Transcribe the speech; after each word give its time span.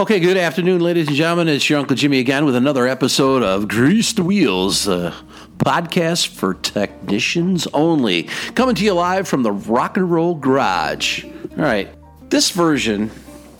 Okay, 0.00 0.20
good 0.20 0.36
afternoon, 0.36 0.80
ladies 0.80 1.08
and 1.08 1.16
gentlemen. 1.16 1.48
It's 1.48 1.68
your 1.68 1.80
Uncle 1.80 1.96
Jimmy 1.96 2.20
again 2.20 2.44
with 2.44 2.54
another 2.54 2.86
episode 2.86 3.42
of 3.42 3.66
Grease 3.66 4.12
the 4.12 4.22
Wheels, 4.22 4.86
podcast 4.86 6.28
for 6.28 6.54
technicians 6.54 7.66
only. 7.74 8.28
Coming 8.54 8.76
to 8.76 8.84
you 8.84 8.92
live 8.92 9.26
from 9.26 9.42
the 9.42 9.50
Rock 9.50 9.96
and 9.96 10.08
Roll 10.08 10.36
Garage. 10.36 11.24
All 11.24 11.56
right, 11.56 11.88
this 12.30 12.52
version 12.52 13.10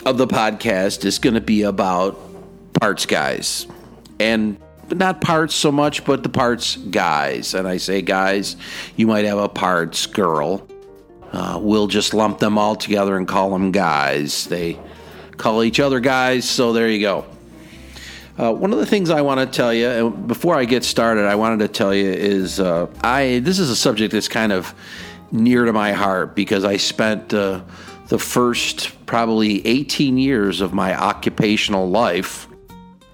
of 0.06 0.16
the 0.16 0.28
podcast 0.28 1.04
is 1.04 1.18
going 1.18 1.34
to 1.34 1.40
be 1.40 1.62
about 1.62 2.16
parts 2.74 3.04
guys. 3.04 3.66
And 4.20 4.60
not 4.92 5.20
parts 5.20 5.56
so 5.56 5.72
much, 5.72 6.04
but 6.04 6.22
the 6.22 6.28
parts 6.28 6.76
guys. 6.76 7.52
And 7.52 7.66
I 7.66 7.78
say 7.78 8.00
guys, 8.00 8.54
you 8.94 9.08
might 9.08 9.24
have 9.24 9.38
a 9.38 9.48
parts 9.48 10.06
girl. 10.06 10.64
Uh, 11.32 11.58
we'll 11.60 11.88
just 11.88 12.14
lump 12.14 12.38
them 12.38 12.58
all 12.58 12.76
together 12.76 13.16
and 13.16 13.26
call 13.26 13.50
them 13.50 13.72
guys. 13.72 14.46
They 14.46 14.78
call 15.38 15.62
each 15.62 15.80
other 15.80 16.00
guys. 16.00 16.48
So 16.48 16.72
there 16.72 16.88
you 16.88 17.00
go. 17.00 17.24
Uh, 18.36 18.52
one 18.52 18.72
of 18.72 18.78
the 18.78 18.86
things 18.86 19.10
I 19.10 19.22
want 19.22 19.40
to 19.40 19.46
tell 19.46 19.74
you, 19.74 20.10
before 20.10 20.54
I 20.54 20.64
get 20.64 20.84
started, 20.84 21.24
I 21.24 21.34
wanted 21.34 21.58
to 21.60 21.68
tell 21.68 21.94
you 21.94 22.08
is 22.08 22.60
uh, 22.60 22.86
I 23.02 23.40
this 23.42 23.58
is 23.58 23.70
a 23.70 23.76
subject 23.76 24.12
that's 24.12 24.28
kind 24.28 24.52
of 24.52 24.74
near 25.32 25.64
to 25.64 25.72
my 25.72 25.92
heart 25.92 26.36
because 26.36 26.64
I 26.64 26.76
spent 26.76 27.34
uh, 27.34 27.62
the 28.06 28.18
first 28.18 29.06
probably 29.06 29.66
18 29.66 30.18
years 30.18 30.60
of 30.60 30.72
my 30.72 30.96
occupational 30.96 31.90
life 31.90 32.46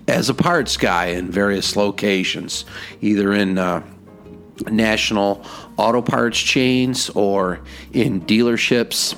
as 0.09 0.29
a 0.29 0.34
parts 0.34 0.77
guy 0.77 1.06
in 1.06 1.30
various 1.30 1.74
locations, 1.74 2.66
either 3.01 3.32
in 3.32 3.56
uh, 3.56 3.82
national 4.70 5.45
auto 5.79 6.02
parts 6.02 6.38
chains 6.38 7.09
or 7.10 7.60
in 7.93 8.20
dealerships 8.23 9.16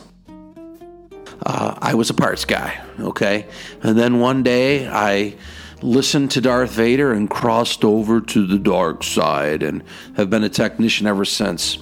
uh, 1.44 1.74
I 1.78 1.94
was 1.94 2.10
a 2.10 2.14
parts 2.14 2.44
guy, 2.44 2.82
okay? 3.00 3.46
And 3.82 3.98
then 3.98 4.20
one 4.20 4.42
day 4.42 4.88
I 4.88 5.36
listened 5.82 6.30
to 6.32 6.40
Darth 6.40 6.70
Vader 6.70 7.12
and 7.12 7.28
crossed 7.28 7.84
over 7.84 8.20
to 8.20 8.46
the 8.46 8.58
dark 8.58 9.02
side 9.02 9.62
and 9.62 9.82
have 10.16 10.30
been 10.30 10.44
a 10.44 10.48
technician 10.48 11.06
ever 11.06 11.24
since. 11.24 11.78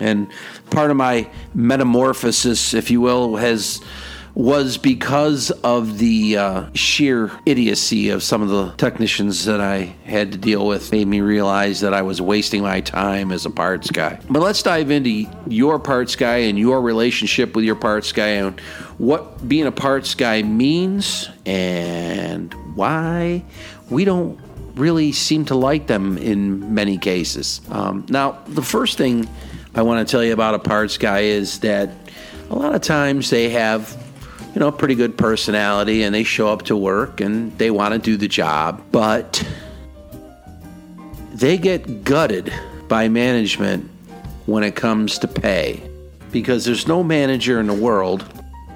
And 0.00 0.28
part 0.70 0.90
of 0.90 0.96
my 0.96 1.28
metamorphosis, 1.54 2.74
if 2.74 2.90
you 2.90 3.00
will, 3.00 3.36
has 3.36 3.80
was 4.38 4.78
because 4.78 5.50
of 5.50 5.98
the 5.98 6.36
uh, 6.36 6.64
sheer 6.72 7.28
idiocy 7.44 8.10
of 8.10 8.22
some 8.22 8.40
of 8.40 8.48
the 8.48 8.70
technicians 8.76 9.46
that 9.46 9.60
I 9.60 9.96
had 10.04 10.30
to 10.30 10.38
deal 10.38 10.64
with, 10.64 10.92
made 10.92 11.08
me 11.08 11.20
realize 11.20 11.80
that 11.80 11.92
I 11.92 12.02
was 12.02 12.22
wasting 12.22 12.62
my 12.62 12.80
time 12.80 13.32
as 13.32 13.46
a 13.46 13.50
parts 13.50 13.90
guy. 13.90 14.20
But 14.30 14.40
let's 14.40 14.62
dive 14.62 14.92
into 14.92 15.26
your 15.48 15.80
parts 15.80 16.14
guy 16.14 16.36
and 16.36 16.56
your 16.56 16.80
relationship 16.80 17.56
with 17.56 17.64
your 17.64 17.74
parts 17.74 18.12
guy 18.12 18.28
and 18.28 18.60
what 18.98 19.48
being 19.48 19.66
a 19.66 19.72
parts 19.72 20.14
guy 20.14 20.42
means 20.42 21.28
and 21.44 22.54
why 22.76 23.42
we 23.90 24.04
don't 24.04 24.38
really 24.76 25.10
seem 25.10 25.46
to 25.46 25.56
like 25.56 25.88
them 25.88 26.16
in 26.16 26.72
many 26.72 26.96
cases. 26.96 27.60
Um, 27.70 28.06
now, 28.08 28.38
the 28.46 28.62
first 28.62 28.98
thing 28.98 29.28
I 29.74 29.82
want 29.82 30.06
to 30.06 30.08
tell 30.08 30.22
you 30.22 30.32
about 30.32 30.54
a 30.54 30.60
parts 30.60 30.96
guy 30.96 31.22
is 31.22 31.58
that 31.58 31.90
a 32.50 32.54
lot 32.54 32.76
of 32.76 32.82
times 32.82 33.30
they 33.30 33.50
have 33.50 34.07
you 34.58 34.64
know, 34.64 34.72
pretty 34.72 34.96
good 34.96 35.16
personality 35.16 36.02
and 36.02 36.12
they 36.12 36.24
show 36.24 36.48
up 36.48 36.62
to 36.62 36.76
work 36.76 37.20
and 37.20 37.56
they 37.58 37.70
want 37.70 37.94
to 37.94 38.00
do 38.00 38.16
the 38.16 38.26
job, 38.26 38.82
but 38.90 39.48
they 41.32 41.56
get 41.56 42.02
gutted 42.02 42.52
by 42.88 43.08
management 43.08 43.88
when 44.46 44.64
it 44.64 44.74
comes 44.74 45.16
to 45.20 45.28
pay 45.28 45.80
because 46.32 46.64
there's 46.64 46.88
no 46.88 47.04
manager 47.04 47.60
in 47.60 47.68
the 47.68 47.72
world 47.72 48.24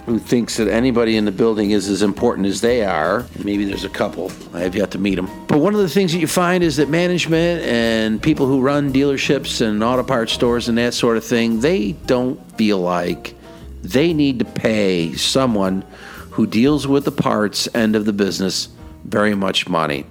who 0.07 0.21
thinks 0.21 0.57
that 0.57 0.69
anybody 0.69 1.17
in 1.17 1.25
the 1.25 1.33
building 1.33 1.73
is 1.73 1.89
as 1.89 2.03
important 2.03 2.47
as 2.47 2.61
they 2.61 2.85
are. 2.85 3.27
Maybe 3.43 3.65
there's 3.65 3.85
a 3.85 3.89
couple. 3.89 4.31
I 4.55 4.61
have 4.61 4.77
yet 4.77 4.93
to 4.93 5.01
meet 5.01 5.17
them. 5.17 5.29
But 5.49 5.59
one 5.59 5.75
of 5.75 5.81
the 5.81 5.89
things 5.89 6.13
that 6.13 6.21
you 6.21 6.29
find 6.29 6.63
is 6.63 6.77
that 6.77 6.91
management 6.91 7.65
and 7.65 8.23
people 8.23 8.47
who 8.47 8.61
run 8.61 8.93
dealerships 8.93 9.61
and 9.61 9.83
auto 9.83 10.05
parts 10.05 10.33
stores 10.33 10.69
and 10.69 10.79
that 10.79 10.95
sort 10.95 11.17
of 11.17 11.25
thing, 11.25 11.59
they 11.59 11.91
don't 12.07 12.39
feel 12.57 12.79
like 12.79 13.35
they 13.83 14.13
need 14.13 14.39
to 14.39 14.45
pay 14.45 15.15
someone 15.15 15.85
who 16.31 16.47
deals 16.47 16.87
with 16.87 17.05
the 17.05 17.13
parts 17.13 17.69
end 17.75 17.95
of 17.95 18.05
the 18.05 18.13
business 18.13 18.69
very 19.05 19.35
much 19.35 19.69
money. 19.69 20.07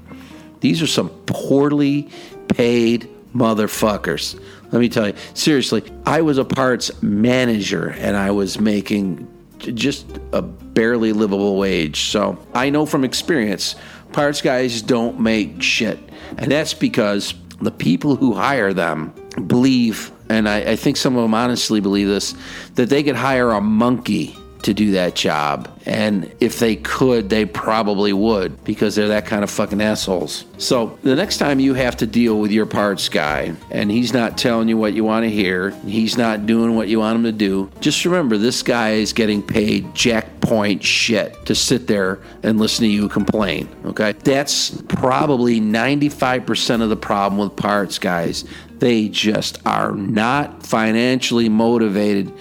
These 0.59 0.81
are 0.81 0.87
some 0.87 1.09
poorly 1.25 2.09
paid 2.49 3.09
motherfuckers. 3.33 4.39
Let 4.71 4.79
me 4.79 4.89
tell 4.89 5.07
you, 5.07 5.15
seriously, 5.33 5.83
I 6.05 6.21
was 6.21 6.37
a 6.37 6.45
parts 6.45 7.01
manager 7.01 7.89
and 7.89 8.15
I 8.15 8.31
was 8.31 8.59
making 8.59 9.27
just 9.59 10.05
a 10.31 10.41
barely 10.41 11.13
livable 11.13 11.57
wage. 11.57 12.01
So 12.03 12.37
I 12.53 12.69
know 12.69 12.85
from 12.85 13.03
experience, 13.03 13.75
parts 14.11 14.41
guys 14.41 14.81
don't 14.81 15.19
make 15.19 15.61
shit. 15.61 15.99
And 16.37 16.51
that's 16.51 16.73
because 16.73 17.33
the 17.61 17.71
people 17.71 18.15
who 18.15 18.33
hire 18.33 18.73
them 18.73 19.13
believe 19.47 20.11
and 20.31 20.47
I, 20.47 20.71
I 20.71 20.75
think 20.75 20.97
some 20.97 21.15
of 21.15 21.23
them 21.23 21.33
honestly 21.33 21.81
believe 21.81 22.07
this, 22.07 22.35
that 22.75 22.89
they 22.89 23.03
could 23.03 23.15
hire 23.15 23.51
a 23.51 23.61
monkey 23.61 24.37
to 24.63 24.73
do 24.73 24.91
that 24.91 25.15
job. 25.15 25.69
And 25.85 26.31
if 26.39 26.59
they 26.59 26.75
could, 26.75 27.29
they 27.29 27.45
probably 27.45 28.13
would 28.13 28.63
because 28.63 28.95
they're 28.95 29.07
that 29.09 29.25
kind 29.25 29.43
of 29.43 29.49
fucking 29.49 29.81
assholes. 29.81 30.45
So 30.57 30.97
the 31.01 31.15
next 31.15 31.37
time 31.37 31.59
you 31.59 31.73
have 31.73 31.97
to 31.97 32.07
deal 32.07 32.39
with 32.39 32.51
your 32.51 32.65
parts 32.65 33.09
guy 33.09 33.53
and 33.71 33.89
he's 33.89 34.13
not 34.13 34.37
telling 34.37 34.69
you 34.69 34.77
what 34.77 34.93
you 34.93 35.03
want 35.03 35.23
to 35.23 35.29
hear, 35.29 35.71
he's 35.85 36.17
not 36.17 36.45
doing 36.45 36.75
what 36.75 36.87
you 36.87 36.99
want 36.99 37.17
him 37.17 37.23
to 37.23 37.31
do, 37.31 37.71
just 37.79 38.05
remember 38.05 38.37
this 38.37 38.61
guy 38.61 38.91
is 38.91 39.13
getting 39.13 39.41
paid 39.41 39.93
jack 39.95 40.39
point 40.41 40.83
shit 40.83 41.45
to 41.45 41.55
sit 41.55 41.87
there 41.87 42.19
and 42.43 42.59
listen 42.59 42.83
to 42.83 42.91
you 42.91 43.09
complain. 43.09 43.67
Okay? 43.85 44.11
That's 44.11 44.81
probably 44.83 45.59
95% 45.59 46.81
of 46.81 46.89
the 46.89 46.95
problem 46.95 47.39
with 47.41 47.55
parts 47.55 47.97
guys. 47.97 48.45
They 48.81 49.09
just 49.09 49.61
are 49.63 49.91
not 49.91 50.65
financially 50.65 51.49
motivated 51.49 52.33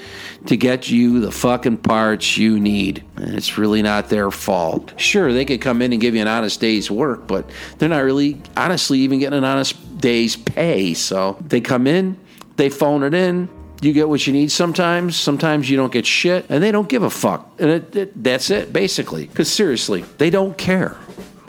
to 0.46 0.56
get 0.56 0.88
you 0.88 1.20
the 1.20 1.30
fucking 1.30 1.76
parts 1.76 2.38
you 2.38 2.58
need. 2.58 3.04
And 3.16 3.34
it's 3.34 3.58
really 3.58 3.82
not 3.82 4.08
their 4.08 4.30
fault. 4.30 4.98
Sure, 4.98 5.34
they 5.34 5.44
could 5.44 5.60
come 5.60 5.82
in 5.82 5.92
and 5.92 6.00
give 6.00 6.14
you 6.14 6.22
an 6.22 6.28
honest 6.28 6.58
day's 6.58 6.90
work, 6.90 7.26
but 7.26 7.50
they're 7.76 7.90
not 7.90 8.04
really, 8.04 8.40
honestly, 8.56 9.00
even 9.00 9.18
getting 9.18 9.36
an 9.36 9.44
honest 9.44 10.00
day's 10.00 10.34
pay. 10.34 10.94
So 10.94 11.36
they 11.46 11.60
come 11.60 11.86
in, 11.86 12.18
they 12.56 12.70
phone 12.70 13.02
it 13.02 13.12
in, 13.12 13.50
you 13.82 13.92
get 13.92 14.08
what 14.08 14.26
you 14.26 14.32
need 14.32 14.50
sometimes. 14.50 15.16
Sometimes 15.16 15.68
you 15.68 15.76
don't 15.76 15.92
get 15.92 16.06
shit, 16.06 16.46
and 16.48 16.62
they 16.62 16.72
don't 16.72 16.88
give 16.88 17.02
a 17.02 17.10
fuck. 17.10 17.52
And 17.58 17.68
it, 17.68 17.96
it, 17.96 18.24
that's 18.24 18.48
it, 18.48 18.72
basically. 18.72 19.26
Because 19.26 19.52
seriously, 19.52 20.06
they 20.16 20.30
don't 20.30 20.56
care. 20.56 20.92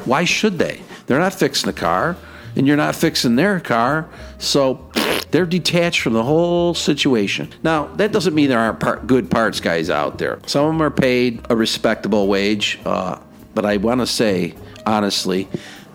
Why 0.03 0.25
should 0.25 0.59
they? 0.59 0.81
They're 1.07 1.19
not 1.19 1.33
fixing 1.33 1.67
the 1.67 1.79
car, 1.79 2.17
and 2.55 2.67
you're 2.67 2.77
not 2.77 2.95
fixing 2.95 3.35
their 3.35 3.59
car. 3.59 4.09
So 4.37 4.89
they're 5.31 5.45
detached 5.45 6.01
from 6.01 6.13
the 6.13 6.23
whole 6.23 6.73
situation. 6.73 7.49
Now, 7.63 7.85
that 7.95 8.11
doesn't 8.11 8.35
mean 8.35 8.49
there 8.49 8.59
aren't 8.59 8.79
part, 8.79 9.07
good 9.07 9.31
parts 9.31 9.59
guys 9.59 9.89
out 9.89 10.17
there. 10.17 10.39
Some 10.45 10.65
of 10.65 10.73
them 10.73 10.81
are 10.81 10.91
paid 10.91 11.45
a 11.49 11.55
respectable 11.55 12.27
wage, 12.27 12.79
uh, 12.85 13.19
but 13.55 13.65
I 13.65 13.77
want 13.77 14.01
to 14.01 14.07
say, 14.07 14.55
honestly, 14.85 15.47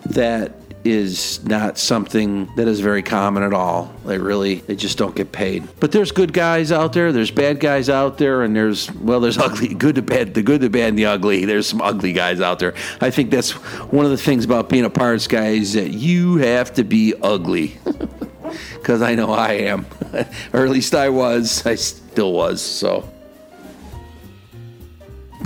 that 0.06 0.54
is 0.86 1.44
not 1.44 1.78
something 1.78 2.48
that 2.56 2.68
is 2.68 2.80
very 2.80 3.02
common 3.02 3.42
at 3.42 3.52
all. 3.52 3.92
They 4.04 4.18
really, 4.18 4.56
they 4.56 4.76
just 4.76 4.98
don't 4.98 5.14
get 5.14 5.32
paid. 5.32 5.66
But 5.80 5.92
there's 5.92 6.12
good 6.12 6.32
guys 6.32 6.72
out 6.72 6.92
there, 6.92 7.12
there's 7.12 7.30
bad 7.30 7.60
guys 7.60 7.88
out 7.88 8.18
there, 8.18 8.42
and 8.42 8.54
there's, 8.54 8.90
well, 8.92 9.20
there's 9.20 9.38
ugly, 9.46 9.74
good 9.74 9.96
to 9.96 10.02
bad, 10.02 10.34
the 10.34 10.42
good, 10.42 10.60
the 10.60 10.70
bad, 10.70 10.90
and 10.90 10.98
the 10.98 11.06
ugly. 11.06 11.44
There's 11.44 11.68
some 11.68 11.80
ugly 11.80 12.12
guys 12.12 12.40
out 12.40 12.58
there. 12.58 12.74
I 13.00 13.10
think 13.10 13.30
that's 13.30 13.52
one 13.90 14.04
of 14.04 14.10
the 14.10 14.16
things 14.16 14.44
about 14.44 14.68
being 14.68 14.84
a 14.84 14.90
parts 14.90 15.26
guy 15.26 15.48
is 15.48 15.74
that 15.74 15.90
you 15.90 16.36
have 16.36 16.74
to 16.74 16.84
be 16.84 17.14
ugly. 17.20 17.78
because 18.74 19.02
I 19.02 19.14
know 19.14 19.32
I 19.32 19.52
am, 19.52 19.86
or 20.52 20.64
at 20.64 20.70
least 20.70 20.94
I 20.94 21.08
was. 21.08 21.66
I 21.66 21.74
still 21.74 22.32
was. 22.32 22.62
So, 22.62 23.08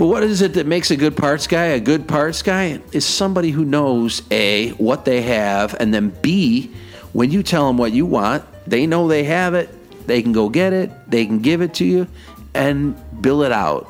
but 0.01 0.07
what 0.07 0.23
is 0.23 0.41
it 0.41 0.55
that 0.55 0.65
makes 0.65 0.89
a 0.89 0.95
good 0.95 1.15
parts 1.15 1.45
guy? 1.45 1.65
A 1.65 1.79
good 1.79 2.07
parts 2.07 2.41
guy 2.41 2.81
is 2.91 3.05
somebody 3.05 3.51
who 3.51 3.63
knows 3.63 4.23
a 4.31 4.69
what 4.71 5.05
they 5.05 5.21
have, 5.21 5.75
and 5.79 5.93
then 5.93 6.09
b 6.23 6.71
when 7.13 7.29
you 7.29 7.43
tell 7.43 7.67
them 7.67 7.77
what 7.77 7.91
you 7.91 8.07
want, 8.07 8.43
they 8.65 8.87
know 8.87 9.07
they 9.07 9.25
have 9.25 9.53
it. 9.53 9.69
They 10.07 10.23
can 10.23 10.31
go 10.31 10.49
get 10.49 10.73
it. 10.73 10.89
They 11.07 11.27
can 11.27 11.37
give 11.37 11.61
it 11.61 11.75
to 11.75 11.85
you, 11.85 12.07
and 12.55 12.99
bill 13.21 13.43
it 13.43 13.51
out. 13.51 13.87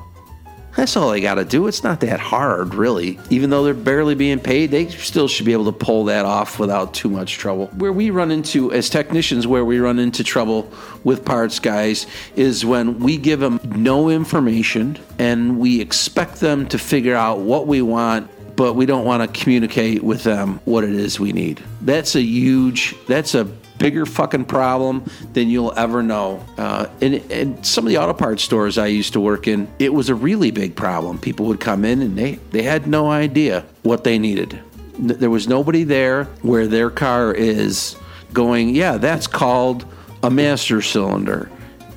That's 0.75 0.95
all 0.95 1.12
they 1.12 1.21
got 1.21 1.35
to 1.35 1.45
do. 1.45 1.68
It's 1.68 1.83
not 1.83 2.00
that 2.01 2.19
hard, 2.19 2.75
really. 2.75 3.19
Even 3.29 3.50
though 3.50 3.63
they're 3.63 3.73
barely 3.73 4.15
being 4.15 4.39
paid, 4.39 4.71
they 4.71 4.88
still 4.89 5.27
should 5.27 5.45
be 5.45 5.53
able 5.53 5.65
to 5.65 5.71
pull 5.71 6.06
that 6.06 6.25
off 6.25 6.59
without 6.59 6.94
too 6.94 7.09
much 7.09 7.33
trouble. 7.38 7.68
Where 7.68 7.91
we 7.91 8.09
run 8.09 8.31
into, 8.31 8.71
as 8.71 8.89
technicians, 8.89 9.45
where 9.45 9.65
we 9.65 9.79
run 9.79 10.00
into 10.00 10.23
trouble 10.23 10.71
with 11.03 11.25
parts 11.25 11.59
guys 11.59 12.07
is 12.35 12.65
when 12.65 13.00
we 13.00 13.18
give 13.18 13.39
them 13.39 13.59
no 13.63 14.09
information 14.09 14.97
and 15.19 15.59
we 15.59 15.81
expect 15.81 16.39
them 16.39 16.68
to 16.69 16.77
figure 16.77 17.15
out 17.15 17.39
what 17.39 17.67
we 17.67 17.81
want 17.81 18.29
but 18.56 18.74
we 18.74 18.85
don't 18.85 19.06
want 19.06 19.24
to 19.24 19.41
communicate 19.41 20.03
with 20.03 20.24
them 20.24 20.59
what 20.65 20.83
it 20.83 20.91
is 20.91 21.19
we 21.19 21.31
need. 21.31 21.63
That's 21.81 22.15
a 22.15 22.21
huge, 22.21 22.94
that's 23.07 23.33
a 23.33 23.45
bigger 23.81 24.06
fucking 24.06 24.45
problem 24.45 25.04
than 25.33 25.50
you'll 25.50 25.74
ever 25.75 26.04
know. 26.04 26.45
Uh, 26.57 26.88
and, 27.01 27.16
and 27.31 27.66
some 27.66 27.86
of 27.86 27.89
the 27.89 27.98
auto 27.98 28.13
parts 28.13 28.44
stores 28.44 28.78
I 28.78 28.88
used 28.88 29.13
to 29.13 29.19
work 29.19 29.48
in, 29.48 29.68
it 29.80 29.94
was 29.94 30.10
a 30.10 30.16
really 30.16 30.51
big 30.51 30.75
problem. 30.75 31.18
People 31.18 31.48
would 31.48 31.60
come 31.60 31.83
in 31.83 32.01
and 32.01 32.18
they, 32.18 32.36
they 32.51 32.63
had 32.63 32.88
no 32.88 33.10
idea 33.10 33.66
what 33.83 34.04
they 34.04 34.19
needed. 34.19 34.60
There 35.00 35.30
was 35.30 35.48
nobody 35.48 35.83
there 35.83 36.25
where 36.42 36.68
their 36.68 36.89
car 36.89 37.33
is 37.33 37.95
going, 38.33 38.75
yeah, 38.75 38.98
that's 38.98 39.28
called 39.28 39.86
a 40.22 40.30
master 40.30 40.81
cylinder 40.81 41.50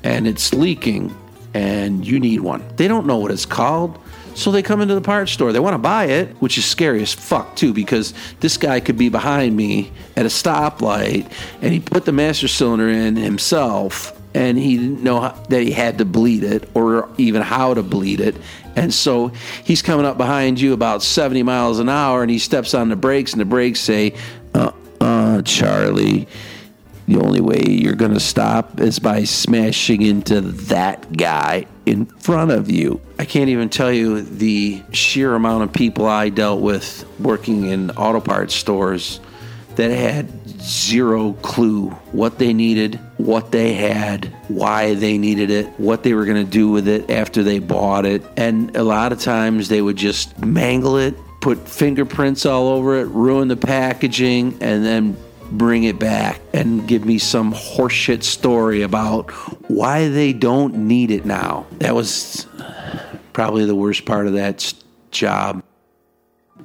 and 0.03 0.27
it's 0.27 0.53
leaking 0.53 1.15
and 1.53 2.05
you 2.05 2.19
need 2.19 2.41
one. 2.41 2.63
They 2.75 2.87
don't 2.87 3.05
know 3.05 3.17
what 3.17 3.31
it's 3.31 3.45
called. 3.45 3.99
So 4.35 4.51
they 4.51 4.61
come 4.61 4.81
into 4.81 4.93
the 4.93 5.01
parts 5.01 5.31
store. 5.31 5.51
They 5.53 5.59
want 5.59 5.73
to 5.73 5.79
buy 5.79 6.05
it, 6.05 6.29
which 6.41 6.57
is 6.57 6.65
scary 6.65 7.01
as 7.01 7.13
fuck 7.13 7.55
too, 7.55 7.73
because 7.73 8.13
this 8.41 8.57
guy 8.57 8.81
could 8.81 8.97
be 8.97 9.09
behind 9.09 9.55
me 9.55 9.91
at 10.15 10.25
a 10.25 10.29
stoplight 10.29 11.31
and 11.61 11.73
he 11.73 11.79
put 11.79 12.05
the 12.05 12.11
master 12.11 12.47
cylinder 12.47 12.89
in 12.89 13.15
himself 13.15 14.11
and 14.35 14.57
he 14.57 14.75
didn't 14.77 15.01
know 15.01 15.33
that 15.47 15.61
he 15.61 15.71
had 15.71 15.97
to 15.99 16.05
bleed 16.05 16.43
it 16.43 16.69
or 16.73 17.09
even 17.17 17.41
how 17.41 17.73
to 17.73 17.81
bleed 17.81 18.19
it. 18.19 18.35
And 18.75 18.93
so 18.93 19.29
he's 19.63 19.81
coming 19.81 20.05
up 20.05 20.17
behind 20.17 20.59
you 20.59 20.73
about 20.73 21.01
70 21.01 21.41
miles 21.43 21.79
an 21.79 21.87
hour 21.87 22.21
and 22.21 22.29
he 22.29 22.37
steps 22.37 22.73
on 22.73 22.89
the 22.89 22.97
brakes 22.97 23.31
and 23.31 23.39
the 23.39 23.45
brakes 23.45 23.79
say, 23.79 24.13
uh, 24.53 24.73
uh, 24.99 25.41
Charlie, 25.43 26.27
the 27.07 27.19
only 27.19 27.41
way 27.41 27.63
you're 27.67 27.95
going 27.95 28.13
to 28.13 28.19
stop 28.19 28.79
is 28.79 28.99
by 28.99 29.23
smashing 29.23 30.01
into 30.01 30.41
that 30.41 31.15
guy 31.15 31.67
in 31.85 32.05
front 32.05 32.51
of 32.51 32.69
you. 32.69 32.99
I 33.19 33.25
can't 33.25 33.49
even 33.49 33.69
tell 33.69 33.91
you 33.91 34.21
the 34.21 34.81
sheer 34.91 35.35
amount 35.35 35.63
of 35.63 35.73
people 35.73 36.07
I 36.07 36.29
dealt 36.29 36.61
with 36.61 37.05
working 37.19 37.65
in 37.65 37.91
auto 37.91 38.19
parts 38.19 38.55
stores 38.55 39.19
that 39.75 39.91
had 39.91 40.29
zero 40.61 41.33
clue 41.33 41.89
what 42.11 42.39
they 42.39 42.53
needed, 42.53 42.99
what 43.17 43.51
they 43.51 43.73
had, 43.73 44.33
why 44.47 44.95
they 44.95 45.17
needed 45.17 45.51
it, 45.51 45.67
what 45.77 46.01
they 46.03 46.13
were 46.13 46.25
going 46.25 46.43
to 46.43 46.51
do 46.51 46.69
with 46.69 46.87
it 46.87 47.09
after 47.09 47.43
they 47.43 47.59
bought 47.59 48.05
it. 48.05 48.23
And 48.37 48.75
a 48.75 48.83
lot 48.83 49.11
of 49.11 49.19
times 49.19 49.67
they 49.67 49.81
would 49.81 49.97
just 49.97 50.39
mangle 50.39 50.97
it, 50.97 51.15
put 51.41 51.67
fingerprints 51.67 52.45
all 52.45 52.69
over 52.69 52.95
it, 52.99 53.05
ruin 53.05 53.47
the 53.47 53.57
packaging, 53.57 54.57
and 54.61 54.83
then 54.83 55.17
bring 55.51 55.83
it 55.83 55.99
back 55.99 56.41
and 56.53 56.87
give 56.87 57.05
me 57.05 57.17
some 57.17 57.53
horseshit 57.53 58.23
story 58.23 58.81
about 58.81 59.31
why 59.69 60.07
they 60.07 60.33
don't 60.33 60.75
need 60.75 61.11
it 61.11 61.25
now. 61.25 61.65
That 61.79 61.95
was 61.95 62.47
probably 63.33 63.65
the 63.65 63.75
worst 63.75 64.05
part 64.05 64.27
of 64.27 64.33
that 64.33 64.73
job. 65.11 65.63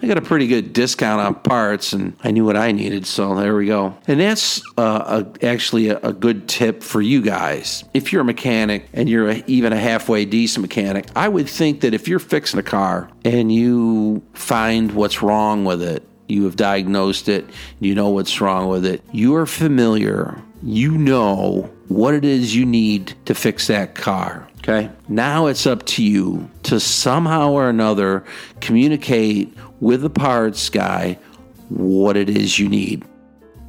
I 0.03 0.07
got 0.07 0.17
a 0.17 0.23
pretty 0.23 0.47
good 0.47 0.73
discount 0.73 1.21
on 1.21 1.35
parts, 1.35 1.93
and 1.93 2.17
I 2.25 2.31
knew 2.31 2.45
what 2.45 2.57
I 2.57 2.73
needed, 2.73 3.07
so 3.07 3.35
there 3.35 3.55
we 3.55 3.67
go. 3.67 3.95
And 4.07 4.19
that's 4.19 4.63
uh, 4.79 5.25
a, 5.25 5.45
actually 5.45 5.89
a, 5.89 5.99
a 5.99 6.13
good 6.15 6.49
tip 6.49 6.83
for 6.83 7.03
you 7.03 7.21
guys. 7.21 7.85
If 7.93 8.11
you're 8.11 8.23
a 8.23 8.25
mechanic 8.25 8.89
and 8.95 9.11
you're 9.11 9.29
a, 9.29 9.45
even 9.47 9.75
a 9.75 9.77
halfway 9.77 10.25
decent 10.25 10.63
mechanic, 10.63 11.07
I 11.15 11.29
would 11.29 11.49
think 11.51 11.83
that 11.83 11.93
if 11.93 12.09
you're 12.09 12.19
fixing 12.19 12.59
a 12.59 12.63
car 12.63 13.11
and 13.27 13.53
you 13.53 14.23
find 14.33 14.93
what's 14.93 15.21
wrong 15.21 15.67
with 15.67 15.83
it, 15.83 16.03
you 16.31 16.45
have 16.45 16.57
diagnosed 16.57 17.29
it, 17.29 17.45
you 17.81 17.95
know 17.95 18.11
what's 18.11 18.41
wrong 18.41 18.69
with 18.69 18.87
it, 18.87 19.03
you 19.13 19.35
are 19.35 19.47
familiar, 19.47 20.41
you 20.63 20.97
know 20.97 21.71
what 21.89 22.15
it 22.15 22.25
is 22.25 22.55
you 22.55 22.65
need 22.65 23.15
to 23.25 23.35
fix 23.35 23.67
that 23.67 23.95
car. 23.95 24.47
Okay. 24.59 24.91
Now 25.09 25.47
it's 25.47 25.67
up 25.67 25.85
to 25.87 26.05
you 26.05 26.51
to 26.65 26.79
somehow 26.79 27.53
or 27.53 27.69
another 27.69 28.25
communicate 28.61 29.55
with 29.81 30.03
the 30.03 30.11
parts 30.11 30.69
guy 30.69 31.19
what 31.69 32.17
it 32.17 32.29
is 32.29 32.59
you 32.59 32.69
need. 32.69 33.05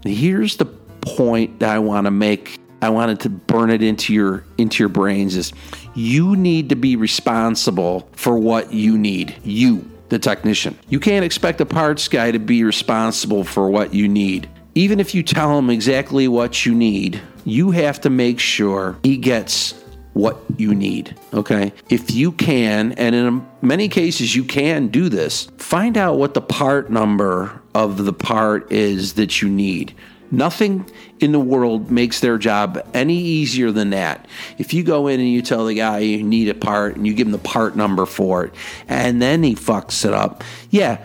Here's 0.03 0.57
the 0.57 0.65
point 0.65 1.59
that 1.59 1.69
I 1.69 1.79
want 1.79 2.05
to 2.05 2.11
make. 2.11 2.59
I 2.81 2.89
wanted 2.89 3.19
to 3.21 3.29
burn 3.29 3.69
it 3.69 3.83
into 3.83 4.13
your 4.13 4.43
into 4.57 4.81
your 4.81 4.89
brains 4.89 5.35
is 5.35 5.53
you 5.93 6.35
need 6.35 6.69
to 6.69 6.75
be 6.75 6.95
responsible 6.95 8.09
for 8.13 8.37
what 8.37 8.73
you 8.73 8.97
need. 8.97 9.35
You, 9.43 9.90
the 10.11 10.19
technician. 10.19 10.77
You 10.89 10.99
can't 10.99 11.25
expect 11.25 11.59
a 11.61 11.65
parts 11.65 12.07
guy 12.07 12.31
to 12.31 12.37
be 12.37 12.63
responsible 12.63 13.43
for 13.43 13.69
what 13.69 13.95
you 13.95 14.07
need. 14.07 14.47
Even 14.75 14.99
if 14.99 15.15
you 15.15 15.23
tell 15.23 15.57
him 15.57 15.69
exactly 15.69 16.27
what 16.27 16.65
you 16.65 16.75
need, 16.75 17.19
you 17.43 17.71
have 17.71 17.99
to 18.01 18.09
make 18.09 18.39
sure 18.39 18.99
he 19.03 19.17
gets 19.17 19.73
what 20.13 20.37
you 20.57 20.75
need. 20.75 21.15
Okay. 21.33 21.73
If 21.89 22.11
you 22.11 22.33
can, 22.33 22.91
and 22.93 23.15
in 23.15 23.47
many 23.61 23.87
cases 23.87 24.35
you 24.35 24.43
can 24.43 24.89
do 24.89 25.09
this, 25.09 25.47
find 25.57 25.97
out 25.97 26.17
what 26.17 26.33
the 26.33 26.41
part 26.41 26.91
number 26.91 27.61
of 27.73 28.03
the 28.03 28.13
part 28.13 28.71
is 28.71 29.13
that 29.13 29.41
you 29.41 29.49
need. 29.49 29.95
Nothing 30.31 30.89
in 31.19 31.33
the 31.33 31.39
world 31.39 31.91
makes 31.91 32.21
their 32.21 32.37
job 32.37 32.81
any 32.93 33.17
easier 33.17 33.71
than 33.71 33.89
that. 33.89 34.27
If 34.57 34.73
you 34.73 34.83
go 34.83 35.07
in 35.07 35.19
and 35.19 35.29
you 35.29 35.41
tell 35.41 35.65
the 35.65 35.75
guy 35.75 35.99
you 35.99 36.23
need 36.23 36.47
a 36.47 36.53
part 36.53 36.95
and 36.95 37.05
you 37.05 37.13
give 37.13 37.27
him 37.27 37.33
the 37.33 37.37
part 37.37 37.75
number 37.75 38.05
for 38.05 38.45
it, 38.45 38.53
and 38.87 39.21
then 39.21 39.43
he 39.43 39.55
fucks 39.55 40.05
it 40.05 40.13
up, 40.13 40.43
yeah, 40.69 41.03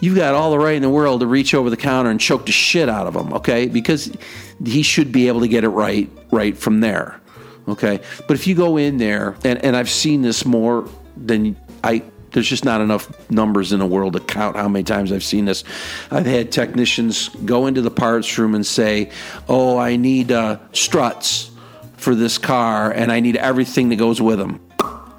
you've 0.00 0.16
got 0.16 0.34
all 0.34 0.52
the 0.52 0.58
right 0.58 0.76
in 0.76 0.82
the 0.82 0.90
world 0.90 1.20
to 1.20 1.26
reach 1.26 1.54
over 1.54 1.70
the 1.70 1.76
counter 1.76 2.10
and 2.10 2.20
choke 2.20 2.46
the 2.46 2.52
shit 2.52 2.88
out 2.88 3.06
of 3.06 3.16
him, 3.16 3.32
okay? 3.34 3.66
Because 3.66 4.16
he 4.64 4.82
should 4.82 5.10
be 5.10 5.28
able 5.28 5.40
to 5.40 5.48
get 5.48 5.64
it 5.64 5.68
right 5.68 6.08
right 6.30 6.56
from 6.56 6.80
there. 6.80 7.20
Okay. 7.68 8.00
But 8.26 8.34
if 8.34 8.46
you 8.46 8.54
go 8.54 8.76
in 8.76 8.96
there, 8.96 9.36
and, 9.44 9.62
and 9.64 9.76
I've 9.76 9.90
seen 9.90 10.22
this 10.22 10.44
more 10.44 10.88
than 11.16 11.56
I, 11.84 12.02
there's 12.32 12.48
just 12.48 12.64
not 12.64 12.80
enough 12.80 13.30
numbers 13.30 13.72
in 13.72 13.78
the 13.78 13.86
world 13.86 14.12
to 14.14 14.20
count 14.20 14.56
how 14.56 14.68
many 14.68 14.84
times 14.84 15.12
I've 15.12 15.24
seen 15.24 15.44
this. 15.44 15.64
I've 16.10 16.26
had 16.26 16.52
technicians 16.52 17.28
go 17.28 17.66
into 17.66 17.80
the 17.80 17.90
parts 17.90 18.38
room 18.38 18.54
and 18.54 18.66
say, 18.66 19.10
Oh, 19.48 19.78
I 19.78 19.96
need 19.96 20.32
uh, 20.32 20.58
struts 20.72 21.50
for 21.96 22.14
this 22.14 22.38
car, 22.38 22.90
and 22.90 23.10
I 23.10 23.20
need 23.20 23.36
everything 23.36 23.88
that 23.88 23.96
goes 23.96 24.20
with 24.20 24.38
them. 24.38 24.60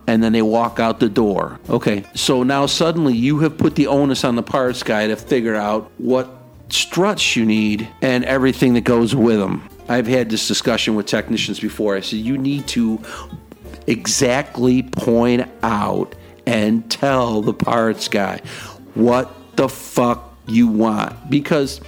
And 0.07 0.23
then 0.23 0.31
they 0.33 0.41
walk 0.41 0.79
out 0.79 0.99
the 0.99 1.09
door. 1.09 1.59
Okay. 1.69 2.03
So 2.15 2.41
now 2.41 2.65
suddenly 2.65 3.13
you 3.13 3.39
have 3.39 3.57
put 3.57 3.75
the 3.75 3.87
onus 3.87 4.23
on 4.23 4.35
the 4.35 4.41
parts 4.41 4.81
guy 4.81 5.05
to 5.07 5.15
figure 5.15 5.55
out 5.55 5.91
what 5.97 6.29
struts 6.69 7.35
you 7.35 7.45
need 7.45 7.87
and 8.01 8.25
everything 8.25 8.73
that 8.73 8.85
goes 8.85 9.15
with 9.15 9.37
them. 9.37 9.69
I've 9.87 10.07
had 10.07 10.29
this 10.29 10.47
discussion 10.47 10.95
with 10.95 11.05
technicians 11.05 11.59
before. 11.59 11.95
I 11.95 11.99
said, 11.99 12.19
you 12.19 12.37
need 12.37 12.67
to 12.69 12.99
exactly 13.85 14.83
point 14.83 15.49
out 15.61 16.15
and 16.49 16.89
tell 16.89 17.43
the 17.43 17.53
parts 17.53 18.07
guy 18.07 18.41
what 18.95 19.31
the 19.55 19.69
fuck 19.69 20.35
you 20.47 20.67
want. 20.67 21.29
Because 21.29 21.79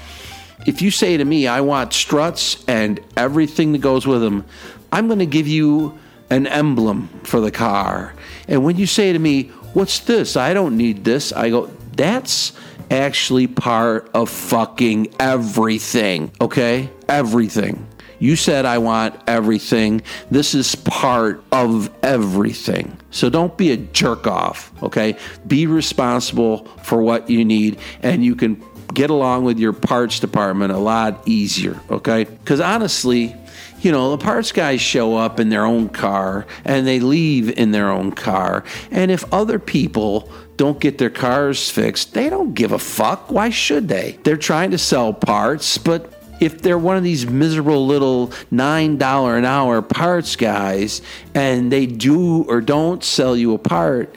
if 0.68 0.84
you 0.84 0.92
say 0.92 1.18
to 1.18 1.26
me, 1.26 1.48
I 1.48 1.62
want 1.62 1.94
struts 1.94 2.64
and 2.68 3.00
everything 3.18 3.72
that 3.72 3.80
goes 3.80 4.06
with 4.06 4.22
them, 4.22 4.46
I'm 4.92 5.08
going 5.08 5.18
to 5.18 5.26
give 5.26 5.48
you 5.48 5.98
an 6.30 6.46
emblem 6.46 7.08
for 7.24 7.42
the 7.42 7.50
car. 7.50 8.14
And 8.48 8.64
when 8.64 8.78
you 8.78 8.86
say 8.86 9.12
to 9.12 9.20
me, 9.20 9.50
What's 9.74 10.02
this? 10.02 10.36
I 10.36 10.54
don't 10.54 10.78
need 10.78 11.06
this. 11.06 11.32
I 11.34 11.50
go, 11.50 11.72
That's 11.96 12.54
actually 12.92 13.48
part 13.48 14.12
of 14.14 14.30
fucking 14.30 15.16
everything, 15.20 16.32
okay? 16.40 16.92
Everything. 17.10 17.88
You 18.22 18.36
said 18.36 18.66
I 18.68 18.78
want 18.78 19.20
everything. 19.26 20.04
This 20.30 20.54
is 20.54 20.76
part 20.76 21.44
of 21.52 21.90
everything. 22.04 23.00
So 23.10 23.32
don't 23.32 23.58
be 23.58 23.72
a 23.72 23.78
jerk 23.78 24.28
off, 24.28 24.72
okay? 24.84 25.18
Be 25.48 25.66
responsible 25.66 26.66
for 26.84 27.02
what 27.02 27.32
you 27.32 27.44
need 27.44 27.80
and 28.04 28.24
you 28.24 28.36
can 28.36 28.64
get 28.94 29.10
along 29.10 29.44
with 29.44 29.58
your 29.58 29.74
parts 29.74 30.20
department 30.20 30.72
a 30.72 30.78
lot 30.78 31.28
easier, 31.28 31.82
okay? 31.90 32.26
Because 32.26 32.60
honestly, 32.60 33.36
you 33.82 33.92
know, 33.92 34.12
the 34.12 34.24
parts 34.24 34.52
guys 34.52 34.82
show 34.82 35.18
up 35.18 35.40
in 35.40 35.50
their 35.50 35.66
own 35.66 35.90
car 35.90 36.46
and 36.64 36.86
they 36.86 37.00
leave 37.00 37.58
in 37.58 37.72
their 37.72 37.90
own 37.90 38.12
car. 38.12 38.64
And 38.92 39.10
if 39.10 39.26
other 39.34 39.58
people 39.58 40.32
don't 40.58 40.80
get 40.80 41.00
their 41.00 41.10
cars 41.10 41.72
fixed, 41.72 42.14
they 42.14 42.30
don't 42.30 42.54
give 42.54 42.72
a 42.72 42.78
fuck. 42.78 43.32
Why 43.32 43.50
should 43.50 43.88
they? 43.88 44.20
They're 44.24 44.38
trying 44.38 44.70
to 44.72 44.78
sell 44.78 45.12
parts, 45.12 45.80
but 45.80 46.21
if 46.42 46.62
they're 46.62 46.78
one 46.78 46.98
of 46.98 47.04
these 47.04 47.26
miserable 47.28 47.86
little 47.86 48.30
$9 48.52 49.38
an 49.38 49.46
hour 49.46 49.82
parts 49.82 50.36
guys 50.36 51.02
and 51.34 51.72
they 51.72 51.86
do 51.86 52.44
or 52.44 52.60
don't 52.60 53.04
sell 53.04 53.38
you 53.38 53.54
a 53.54 53.58
part, 53.58 54.14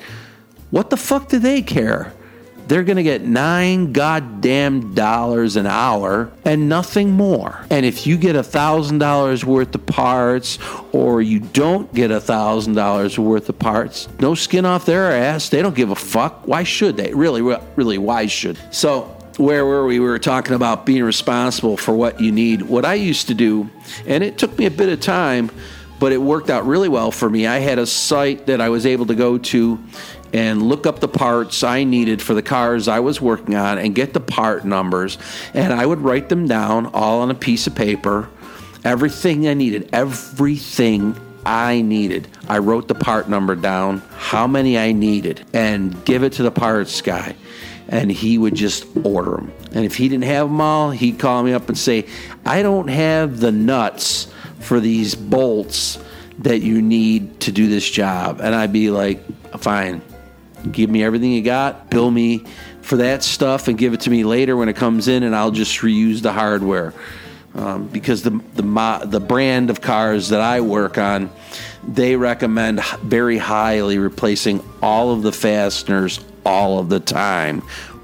what 0.71 0.91
the 0.91 0.97
fuck 0.97 1.29
do 1.29 1.39
they 1.39 1.63
care? 1.63 2.13
They're 2.67 2.83
going 2.83 2.97
to 2.97 3.03
get 3.03 3.23
nine 3.23 3.93
goddamn 3.93 4.95
dollars 4.95 5.57
an 5.57 5.67
hour 5.67 6.33
and 6.47 6.67
nothing 6.67 7.11
more. 7.11 7.67
And 7.69 7.85
if 7.85 8.07
you 8.07 8.17
get 8.17 8.37
a 8.37 8.43
thousand 8.43 8.99
dollars 8.99 9.45
worth 9.45 9.75
of 9.75 9.85
parts 9.85 10.59
or 10.93 11.21
you 11.21 11.41
don't 11.41 11.93
get 11.93 12.11
a 12.11 12.23
thousand 12.23 12.73
dollars 12.73 13.19
worth 13.19 13.51
of 13.51 13.59
parts, 13.59 14.09
no 14.19 14.35
skin 14.35 14.65
off 14.65 14.87
their 14.87 15.13
ass. 15.13 15.51
They 15.51 15.61
don't 15.61 15.77
give 15.77 15.91
a 15.91 15.95
fuck. 15.95 16.49
Why 16.49 16.63
should 16.63 16.97
they? 16.97 17.13
Really, 17.13 17.43
really, 17.77 17.99
why 17.99 18.27
should? 18.27 18.59
So, 18.71 19.15
where 19.37 19.65
were 19.65 19.87
we? 19.87 19.99
We 19.99 20.07
were 20.07 20.19
talking 20.19 20.55
about 20.55 20.87
being 20.87 21.03
responsible 21.03 21.77
for 21.77 21.95
what 21.95 22.21
you 22.21 22.33
need. 22.33 22.63
What 22.63 22.85
I 22.85 22.95
used 22.95 23.29
to 23.29 23.35
do, 23.35 23.69
and 24.07 24.23
it 24.23 24.39
took 24.39 24.57
me 24.59 24.67
a 24.67 24.71
bit 24.71 24.89
of 24.89 25.01
time, 25.01 25.51
but 25.99 26.13
it 26.13 26.19
worked 26.19 26.51
out 26.51 26.67
really 26.67 26.89
well 26.89 27.11
for 27.11 27.29
me. 27.29 27.47
I 27.47 27.59
had 27.59 27.79
a 27.79 27.87
site 27.87 28.47
that 28.47 28.61
I 28.61 28.69
was 28.69 28.87
able 28.87 29.07
to 29.07 29.15
go 29.15 29.39
to 29.39 29.79
and 30.33 30.63
look 30.63 30.87
up 30.87 30.99
the 30.99 31.09
parts 31.09 31.63
I 31.63 31.85
needed 31.85 32.21
for 32.21 32.35
the 32.35 32.43
cars 32.43 32.89
I 32.89 33.01
was 33.01 33.21
working 33.21 33.55
on 33.55 33.79
and 33.79 33.95
get 33.95 34.13
the 34.13 34.21
part 34.21 34.65
numbers. 34.65 35.17
And 35.55 35.73
I 35.73 35.87
would 35.87 36.01
write 36.01 36.29
them 36.29 36.49
down 36.49 36.87
all 36.87 37.21
on 37.21 37.31
a 37.31 37.35
piece 37.35 37.67
of 37.67 37.75
paper. 37.75 38.29
everything 38.85 39.49
I 39.49 39.55
needed, 39.55 39.89
everything 39.93 41.17
I 41.47 41.81
needed. 41.81 42.29
I 42.49 42.59
wrote 42.59 42.89
the 42.89 42.95
part 42.95 43.29
number 43.29 43.55
down, 43.55 44.03
how 44.17 44.47
many 44.47 44.79
I 44.79 44.93
needed, 44.93 45.45
and 45.53 46.05
give 46.05 46.23
it 46.23 46.35
to 46.35 46.43
the 46.43 46.51
parts 46.51 47.01
guy. 47.01 47.35
And 47.89 48.11
he 48.11 48.39
would 48.39 48.55
just 48.55 48.87
order 49.05 49.33
them. 49.33 49.53
And 49.73 49.85
if 49.85 49.97
he 49.97 50.09
didn't 50.09 50.25
have 50.25 50.49
them 50.49 50.61
all, 50.61 50.91
he'd 50.91 51.19
call 51.19 51.43
me 51.43 51.53
up 51.53 51.69
and 51.69 51.77
say, 51.77 52.07
I 52.45 52.63
don't 52.63 52.89
have 52.89 53.41
the 53.41 53.53
nuts 53.53 54.33
for 54.61 54.81
these 54.81 55.15
bolts 55.15 55.99
that 56.39 56.61
you 56.61 56.81
need 56.83 57.41
to 57.41 57.53
do 57.53 57.69
this 57.69 57.89
job. 57.89 58.41
And 58.41 58.55
I'd 58.55 58.73
be 58.73 58.91
like, 58.91 59.23
fine, 59.59 60.03
give 60.71 60.91
me 60.91 61.05
everything 61.05 61.33
you 61.33 61.43
got, 61.43 61.91
bill 61.91 62.11
me 62.11 62.45
for 62.81 62.97
that 62.97 63.23
stuff, 63.23 63.69
and 63.69 63.79
give 63.79 63.95
it 63.95 64.01
to 64.03 64.11
me 64.11 64.25
later 64.25 64.57
when 64.57 64.69
it 64.69 64.77
comes 64.77 65.09
in, 65.09 65.23
and 65.23 65.35
I'll 65.35 65.51
just 65.51 65.79
reuse 65.81 66.21
the 66.21 66.33
hardware. 66.33 66.93
Um, 67.55 67.87
because 67.87 68.23
the 68.23 68.31
the 68.55 69.01
the 69.07 69.21
brand 69.21 69.71
of 69.71 69.81
cars 69.81 70.31
that 70.31 70.41
I 70.41 70.61
work 70.61 70.99
on, 70.99 71.31
they 71.87 72.17
recommend 72.17 72.83
very 73.03 73.39
highly 73.39 73.99
replacing 73.99 74.63
all 74.83 75.13
of 75.13 75.23
the 75.23 75.31
fasteners 75.31 76.19
all 76.45 76.79
of 76.79 76.89
the 76.89 77.01
time 77.01 77.63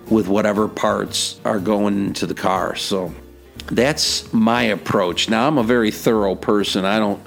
with 0.08 0.28
whatever 0.28 0.68
parts 0.68 1.40
are 1.44 1.60
going 1.60 2.06
into 2.06 2.26
the 2.26 2.34
car. 2.34 2.74
So 2.76 3.14
that's 3.66 4.32
my 4.32 4.62
approach. 4.64 5.28
Now 5.28 5.46
I'm 5.46 5.58
a 5.58 5.62
very 5.62 5.90
thorough 5.90 6.34
person. 6.34 6.84
I 6.84 6.98
don't 6.98 7.22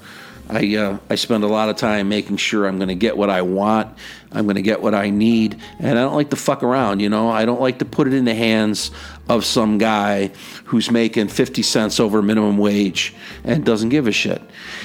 I 0.48 0.76
uh, 0.76 0.98
I 1.08 1.14
spend 1.14 1.42
a 1.42 1.46
lot 1.48 1.70
of 1.70 1.76
time 1.76 2.08
making 2.08 2.36
sure 2.36 2.66
I'm 2.66 2.76
going 2.76 2.88
to 2.88 2.94
get 2.94 3.16
what 3.16 3.30
I 3.30 3.42
want. 3.42 3.96
I'm 4.30 4.44
going 4.44 4.56
to 4.56 4.62
get 4.62 4.82
what 4.82 4.94
I 4.94 5.08
need, 5.08 5.58
and 5.78 5.98
I 5.98 6.02
don't 6.02 6.14
like 6.14 6.30
to 6.30 6.36
fuck 6.36 6.62
around. 6.62 7.00
You 7.00 7.08
know, 7.08 7.30
I 7.30 7.44
don't 7.44 7.60
like 7.60 7.78
to 7.78 7.84
put 7.84 8.08
it 8.08 8.12
in 8.12 8.24
the 8.24 8.34
hands 8.34 8.90
of 9.28 9.44
some 9.44 9.78
guy 9.78 10.32
who's 10.64 10.90
making 10.90 11.28
50 11.28 11.62
cents 11.62 11.98
over 11.98 12.20
minimum 12.20 12.58
wage 12.58 13.14
and 13.44 13.64
doesn't 13.64 13.88
give 13.88 14.06
a 14.06 14.12
shit. 14.12 14.42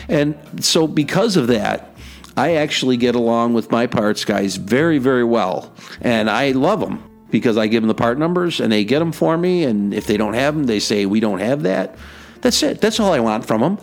And 0.07 0.63
so, 0.63 0.88
because 0.88 1.36
of 1.36 1.48
that, 1.48 1.88
I 2.39 2.53
actually 2.55 2.96
get 2.96 3.15
along 3.15 3.53
with 3.53 3.69
my 3.69 3.86
parts 3.86 4.24
guys 4.24 4.55
very, 4.55 4.98
very 4.98 5.25
well, 5.25 5.74
and 6.00 6.29
I 6.29 6.51
love 6.51 6.79
them 6.79 7.03
because 7.29 7.58
I 7.58 7.67
give 7.67 7.84
them 7.84 7.89
the 7.89 7.93
part 7.93 8.17
numbers 8.17 8.62
and 8.62 8.72
they 8.72 8.86
get 8.86 9.00
them 9.00 9.12
for 9.12 9.38
me. 9.38 9.65
And 9.65 9.93
if 9.93 10.08
they 10.08 10.15
don't 10.15 10.36
have 10.36 10.55
them, 10.55 10.63
they 10.63 10.79
say 10.79 11.05
we 11.05 11.19
don't 11.19 11.39
have 11.39 11.63
that. 11.63 11.98
That's 12.39 12.63
it. 12.63 12.79
That's 12.79 12.98
all 12.98 13.12
I 13.12 13.19
want 13.19 13.46
from 13.46 13.60
them. 13.60 13.77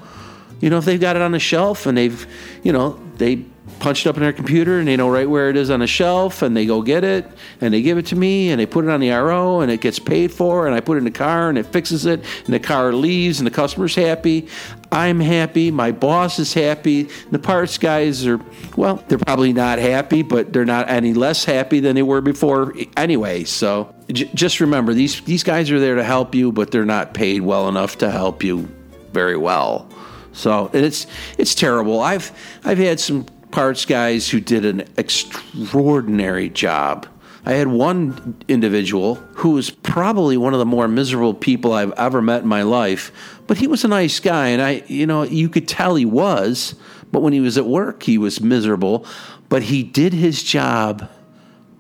You 0.61 0.71
know, 0.71 0.79
if 0.79 0.87
they've 0.87 0.99
got 0.99 1.17
it 1.17 1.23
on 1.23 1.33
the 1.33 1.39
shelf 1.39 1.85
and 1.85 1.99
they've, 1.99 2.27
you 2.63 2.73
know, 2.73 2.99
they 3.17 3.45
punched 3.79 4.07
up 4.07 4.17
in 4.17 4.23
their 4.23 4.33
computer 4.33 4.79
and 4.79 4.89
they 4.89 4.97
know 4.97 5.09
right 5.09 5.29
where 5.29 5.51
it 5.51 5.57
is 5.57 5.71
on 5.71 5.83
a 5.83 5.87
shelf 5.87 6.43
and 6.43 6.57
they 6.57 6.67
go 6.67 6.83
get 6.83 7.05
it 7.05 7.27
and 7.61 7.75
they 7.75 7.83
give 7.83 7.99
it 7.99 8.07
to 8.07 8.17
me 8.17 8.51
and 8.51 8.61
they 8.61 8.67
put 8.67 8.85
it 8.85 8.91
on 8.91 9.01
the 9.01 9.11
RO 9.11 9.61
and 9.61 9.71
it 9.71 9.81
gets 9.81 9.99
paid 9.99 10.33
for 10.33 10.67
and 10.67 10.75
I 10.75 10.81
put 10.81 10.97
it 10.97 10.99
in 10.99 11.05
the 11.05 11.11
car 11.11 11.49
and 11.49 11.59
it 11.59 11.67
fixes 11.67 12.07
it 12.07 12.25
and 12.45 12.55
the 12.55 12.61
car 12.61 12.93
leaves 12.93 13.41
and 13.41 13.47
the 13.47 13.51
customer's 13.51 13.95
happy. 13.95 14.49
I'm 14.93 15.21
happy. 15.21 15.71
My 15.71 15.93
boss 15.93 16.39
is 16.39 16.55
happy. 16.55 17.05
The 17.31 17.39
parts 17.39 17.77
guys 17.77 18.27
are, 18.27 18.41
well, 18.77 19.03
they're 19.09 19.19
probably 19.19 19.53
not 19.53 19.79
happy, 19.79 20.23
but 20.23 20.53
they're 20.53 20.65
not 20.65 20.89
any 20.89 21.13
less 21.13 21.45
happy 21.45 21.81
than 21.81 21.97
they 21.97 22.03
were 22.03 22.21
before 22.21 22.73
anyway. 22.97 23.45
So 23.45 23.95
j- 24.09 24.31
just 24.33 24.61
remember 24.61 24.95
these, 24.95 25.21
these 25.23 25.43
guys 25.43 25.71
are 25.71 25.81
there 25.81 25.97
to 25.97 26.05
help 26.05 26.35
you, 26.35 26.53
but 26.53 26.71
they're 26.71 26.85
not 26.85 27.15
paid 27.15 27.43
well 27.43 27.69
enough 27.69 27.99
to 27.99 28.11
help 28.11 28.43
you 28.43 28.69
very 29.13 29.37
well. 29.37 29.91
So 30.37 30.71
and 30.75 30.85
it's 30.85 31.07
it's 31.39 31.55
terrible. 31.55 32.01
I've 32.01 32.31
I've 32.63 32.77
had 32.77 33.01
some 33.01 33.25
parts 33.51 33.85
guys 33.85 34.29
who 34.29 34.41
did 34.41 34.65
an 34.65 34.85
extraordinary 34.97 36.49
job. 36.49 37.07
I 37.45 37.53
had 37.53 37.69
one 37.69 38.37
individual 38.49 39.15
who 39.35 39.51
was 39.51 39.71
probably 39.71 40.37
one 40.37 40.53
of 40.53 40.59
the 40.59 40.67
more 40.67 40.89
miserable 40.89 41.33
people 41.33 41.73
I've 41.73 41.93
ever 41.93 42.21
met 42.21 42.43
in 42.43 42.49
my 42.49 42.63
life, 42.63 43.13
but 43.47 43.59
he 43.59 43.69
was 43.69 43.85
a 43.85 43.89
nice 43.89 44.19
guy 44.19 44.49
and 44.49 44.61
I 44.61 44.83
you 44.89 45.07
know, 45.07 45.23
you 45.23 45.49
could 45.49 45.69
tell 45.69 45.95
he 45.95 46.05
was, 46.05 46.75
but 47.13 47.23
when 47.23 47.33
he 47.33 47.41
was 47.41 47.57
at 47.57 47.67
work 47.67 48.03
he 48.03 48.19
was 48.19 48.41
miserable, 48.41 49.07
but 49.49 49.63
he 49.63 49.85
did 49.85 50.13
his 50.13 50.43
job 50.43 51.09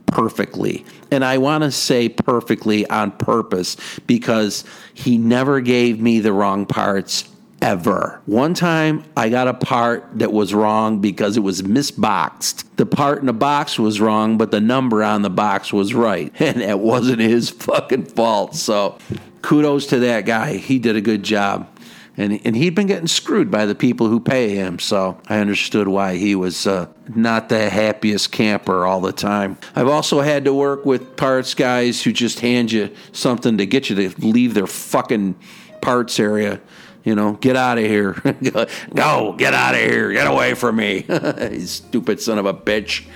perfectly. 0.07 0.85
And 1.11 1.25
I 1.25 1.39
want 1.39 1.65
to 1.65 1.73
say 1.73 2.09
perfectly 2.09 2.89
on 2.89 3.11
purpose 3.11 3.77
because 4.07 4.65
he 4.95 5.19
never 5.19 5.61
gave 5.61 6.01
me 6.01 6.21
the 6.21 6.33
wrong 6.33 6.67
parts 6.67 7.29
ever. 7.67 8.21
One 8.27 8.55
time 8.55 9.03
I 9.17 9.29
got 9.29 9.49
a 9.49 9.55
part 9.55 10.21
that 10.21 10.33
was 10.33 10.55
wrong 10.55 11.01
because 11.01 11.37
it 11.37 11.41
was 11.41 11.63
misboxed. 11.63 12.65
The 12.77 12.87
part 12.87 13.19
in 13.19 13.27
the 13.27 13.33
box 13.33 13.77
was 13.77 14.01
wrong, 14.01 14.39
but 14.39 14.53
the 14.53 14.61
number 14.61 15.03
on 15.03 15.23
the 15.23 15.31
box 15.31 15.73
was 15.73 15.93
right. 15.93 16.33
And 16.47 16.61
that 16.61 16.79
wasn't 16.79 17.19
his 17.19 17.51
fucking 17.51 18.05
fault. 18.05 18.55
So 18.55 18.99
kudos 19.43 19.87
to 19.87 19.99
that 19.99 20.27
guy. 20.27 20.59
He 20.59 20.79
did 20.79 20.95
a 20.95 21.01
good 21.01 21.25
job. 21.25 21.69
And, 22.17 22.41
and 22.45 22.55
he'd 22.55 22.77
been 22.77 22.87
getting 22.87 23.09
screwed 23.09 23.51
by 23.51 23.67
the 23.67 23.75
people 23.75 24.09
who 24.09 24.21
pay 24.21 24.55
him, 24.55 24.79
so 24.79 25.21
I 25.29 25.39
understood 25.39 25.87
why 25.87 26.17
he 26.17 26.35
was 26.35 26.67
uh, 26.67 26.87
not 27.15 27.51
the 27.51 27.69
happiest 27.69 28.33
camper 28.33 28.87
all 28.87 29.03
the 29.03 29.13
time. 29.13 29.59
I've 29.75 29.89
also 29.89 30.21
had 30.21 30.45
to 30.45 30.55
work 30.55 30.87
with 30.87 31.17
parts 31.17 31.53
guys 31.53 32.03
who 32.03 32.13
just 32.13 32.41
hand 32.41 32.73
you 32.73 32.95
something 33.13 33.59
to 33.59 33.67
get 33.67 33.91
you 33.91 33.97
to 33.97 34.27
leave 34.27 34.55
their 34.55 34.67
fucking 34.67 35.35
parts 35.83 36.19
area 36.19 36.61
you 37.07 37.15
know, 37.15 37.35
get 37.35 37.55
out 37.55 37.79
of 37.79 37.85
here. 37.85 38.13
Go, 38.95 39.33
get 39.33 39.55
out 39.55 39.75
of 39.75 39.81
here. 39.81 40.13
Get 40.13 40.27
away 40.27 40.55
from 40.55 40.77
me. 40.77 41.07
you 41.53 41.61
stupid 41.61 42.21
son 42.21 42.37
of 42.37 42.47
a 42.47 42.53
bitch. 42.53 43.07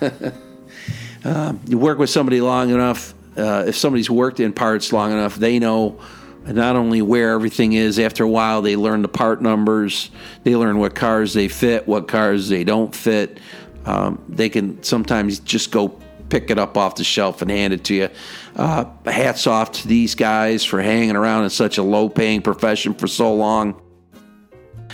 uh, 1.24 1.54
you 1.66 1.78
work 1.78 1.98
with 1.98 2.10
somebody 2.10 2.42
long 2.42 2.68
enough, 2.68 3.14
uh, 3.38 3.64
if 3.66 3.74
somebody's 3.74 4.10
worked 4.10 4.38
in 4.38 4.52
parts 4.52 4.92
long 4.92 5.12
enough, 5.12 5.36
they 5.36 5.58
know 5.58 5.98
not 6.44 6.76
only 6.76 7.00
where 7.00 7.30
everything 7.30 7.72
is, 7.72 7.98
after 7.98 8.22
a 8.22 8.28
while, 8.28 8.60
they 8.60 8.76
learn 8.76 9.00
the 9.00 9.08
part 9.08 9.40
numbers, 9.40 10.10
they 10.44 10.54
learn 10.54 10.78
what 10.78 10.94
cars 10.94 11.32
they 11.32 11.48
fit, 11.48 11.88
what 11.88 12.06
cars 12.06 12.50
they 12.50 12.64
don't 12.64 12.94
fit. 12.94 13.40
Um, 13.86 14.22
they 14.28 14.50
can 14.50 14.82
sometimes 14.82 15.38
just 15.40 15.70
go 15.70 15.98
pick 16.28 16.50
it 16.50 16.58
up 16.58 16.76
off 16.76 16.96
the 16.96 17.04
shelf 17.04 17.42
and 17.42 17.50
hand 17.50 17.72
it 17.72 17.84
to 17.84 17.94
you. 17.94 18.08
Uh, 18.56 18.84
hats 19.04 19.46
off 19.46 19.72
to 19.72 19.88
these 19.88 20.14
guys 20.14 20.64
for 20.64 20.80
hanging 20.80 21.16
around 21.16 21.44
in 21.44 21.50
such 21.50 21.78
a 21.78 21.82
low 21.82 22.08
paying 22.08 22.42
profession 22.42 22.94
for 22.94 23.06
so 23.06 23.34
long. 23.34 23.80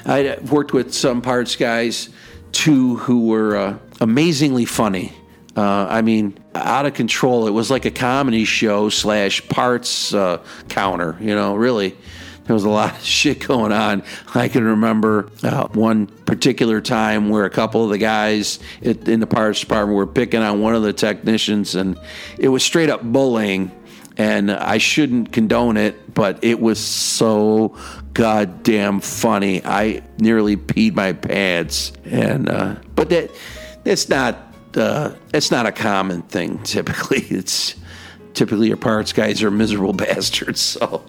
I 0.07 0.39
worked 0.51 0.73
with 0.73 0.95
some 0.95 1.23
parts 1.23 1.57
guys 1.57 2.11
too 2.53 2.97
who 2.97 3.27
were 3.27 3.57
uh, 3.57 3.79
amazingly 4.01 4.65
funny. 4.65 5.13
Uh, 5.57 5.87
I 5.89 6.03
mean, 6.03 6.37
out 6.55 6.87
of 6.87 6.95
control. 6.95 7.47
It 7.47 7.53
was 7.53 7.71
like 7.71 7.85
a 7.85 7.91
comedy 7.91 8.45
show 8.45 8.89
slash 8.89 9.47
parts 9.49 10.13
uh, 10.13 10.45
counter, 10.69 11.17
you 11.21 11.35
know, 11.35 11.55
really 11.55 11.97
there 12.45 12.55
was 12.55 12.65
a 12.65 12.71
lot 12.71 12.97
of 12.97 13.05
shit 13.05 13.47
going 13.47 13.73
on. 13.73 14.03
I 14.35 14.49
can 14.49 14.65
remember 14.65 15.31
uh, 15.43 15.69
one 15.69 16.07
particular 16.07 16.81
time 16.81 17.29
where 17.29 17.45
a 17.45 17.51
couple 17.51 17.85
of 17.85 17.91
the 17.91 17.99
guys 17.99 18.59
in 18.83 19.21
the 19.21 19.27
parts 19.27 19.61
department 19.61 19.97
were 19.97 20.07
picking 20.07 20.41
on 20.41 20.61
one 20.61 20.75
of 20.75 20.83
the 20.83 20.93
technicians, 20.93 21.75
and 21.75 21.99
it 22.39 22.49
was 22.49 22.63
straight 22.63 22.91
up 22.91 23.03
bullying. 23.03 23.73
And 24.17 24.53
I 24.53 24.79
shouldn't 24.79 25.33
condone 25.33 25.77
it, 25.77 26.15
but 26.15 26.45
it 26.45 26.61
was 26.61 26.79
so 26.79 27.77
goddamn 28.13 29.01
funny. 29.01 29.61
I 29.65 30.03
nearly 30.19 30.57
peed 30.57 30.95
my 30.95 31.15
pants. 31.15 31.93
And 32.05 32.49
uh, 32.49 32.77
but 32.95 33.11
that 33.11 33.33
that's 33.83 34.09
not 34.09 34.55
uh, 34.77 35.15
that's 35.31 35.51
not 35.51 35.67
a 35.67 35.73
common 35.73 36.23
thing. 36.23 36.59
Typically, 36.63 37.21
it's 37.23 37.75
typically 38.35 38.69
your 38.69 38.77
parts 38.77 39.13
guys 39.13 39.43
are 39.43 39.51
miserable 39.51 39.93
bastards. 40.05 40.61
So 40.61 41.05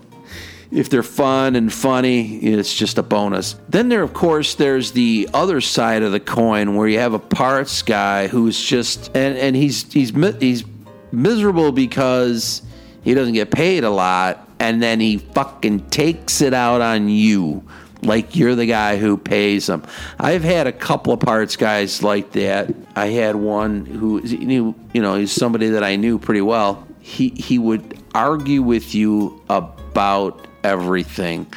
if 0.75 0.89
they're 0.89 1.03
fun 1.03 1.55
and 1.55 1.71
funny, 1.71 2.37
it's 2.37 2.75
just 2.75 2.97
a 2.97 3.03
bonus. 3.03 3.55
Then 3.69 3.87
there, 3.87 4.03
of 4.03 4.13
course, 4.13 4.55
there's 4.55 4.91
the 4.91 5.29
other 5.33 5.61
side 5.61 6.03
of 6.03 6.11
the 6.11 6.19
coin 6.19 6.75
where 6.75 6.87
you 6.87 6.99
have 6.99 7.13
a 7.13 7.19
parts 7.19 7.81
guy 7.81 8.27
who's 8.27 8.61
just 8.61 9.07
and 9.15 9.37
and 9.37 9.55
he's 9.55 9.91
he's 9.91 10.11
he's 10.39 10.65
miserable 11.13 11.71
because 11.71 12.61
he 13.03 13.13
doesn't 13.13 13.35
get 13.35 13.51
paid 13.51 13.85
a 13.85 13.89
lot, 13.89 14.49
and 14.59 14.83
then 14.83 14.99
he 14.99 15.17
fucking 15.17 15.89
takes 15.89 16.41
it 16.41 16.53
out 16.53 16.81
on 16.81 17.07
you 17.07 17.63
like 18.01 18.35
you're 18.35 18.55
the 18.55 18.65
guy 18.65 18.97
who 18.97 19.17
pays 19.17 19.67
them. 19.67 19.83
I've 20.19 20.43
had 20.43 20.67
a 20.67 20.73
couple 20.73 21.13
of 21.13 21.21
parts 21.21 21.55
guys 21.55 22.03
like 22.03 22.33
that. 22.33 22.75
I 22.95 23.07
had 23.07 23.35
one 23.35 23.85
who 23.85 24.21
knew, 24.21 24.75
you 24.93 25.01
know, 25.01 25.15
he's 25.15 25.31
somebody 25.31 25.69
that 25.69 25.83
I 25.83 25.95
knew 25.95 26.19
pretty 26.19 26.41
well. 26.41 26.85
He 26.99 27.29
he 27.29 27.59
would 27.59 27.97
argue 28.13 28.61
with 28.61 28.93
you 28.93 29.41
about 29.49 30.44
everything. 30.65 31.47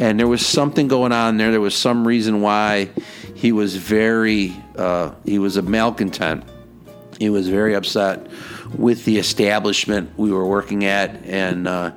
And 0.00 0.18
there 0.18 0.28
was 0.28 0.46
something 0.46 0.88
going 0.88 1.12
on 1.12 1.36
there. 1.36 1.50
There 1.50 1.60
was 1.60 1.74
some 1.74 2.06
reason 2.06 2.40
why 2.40 2.90
he 3.34 3.52
was 3.52 3.76
very, 3.76 4.56
uh, 4.76 5.12
he 5.24 5.38
was 5.38 5.56
a 5.56 5.62
malcontent. 5.62 6.44
He 7.18 7.28
was 7.28 7.48
very 7.48 7.74
upset 7.74 8.28
with 8.76 9.04
the 9.04 9.18
establishment 9.18 10.16
we 10.16 10.32
were 10.32 10.46
working 10.46 10.84
at, 10.84 11.24
and 11.26 11.68
uh, 11.68 11.92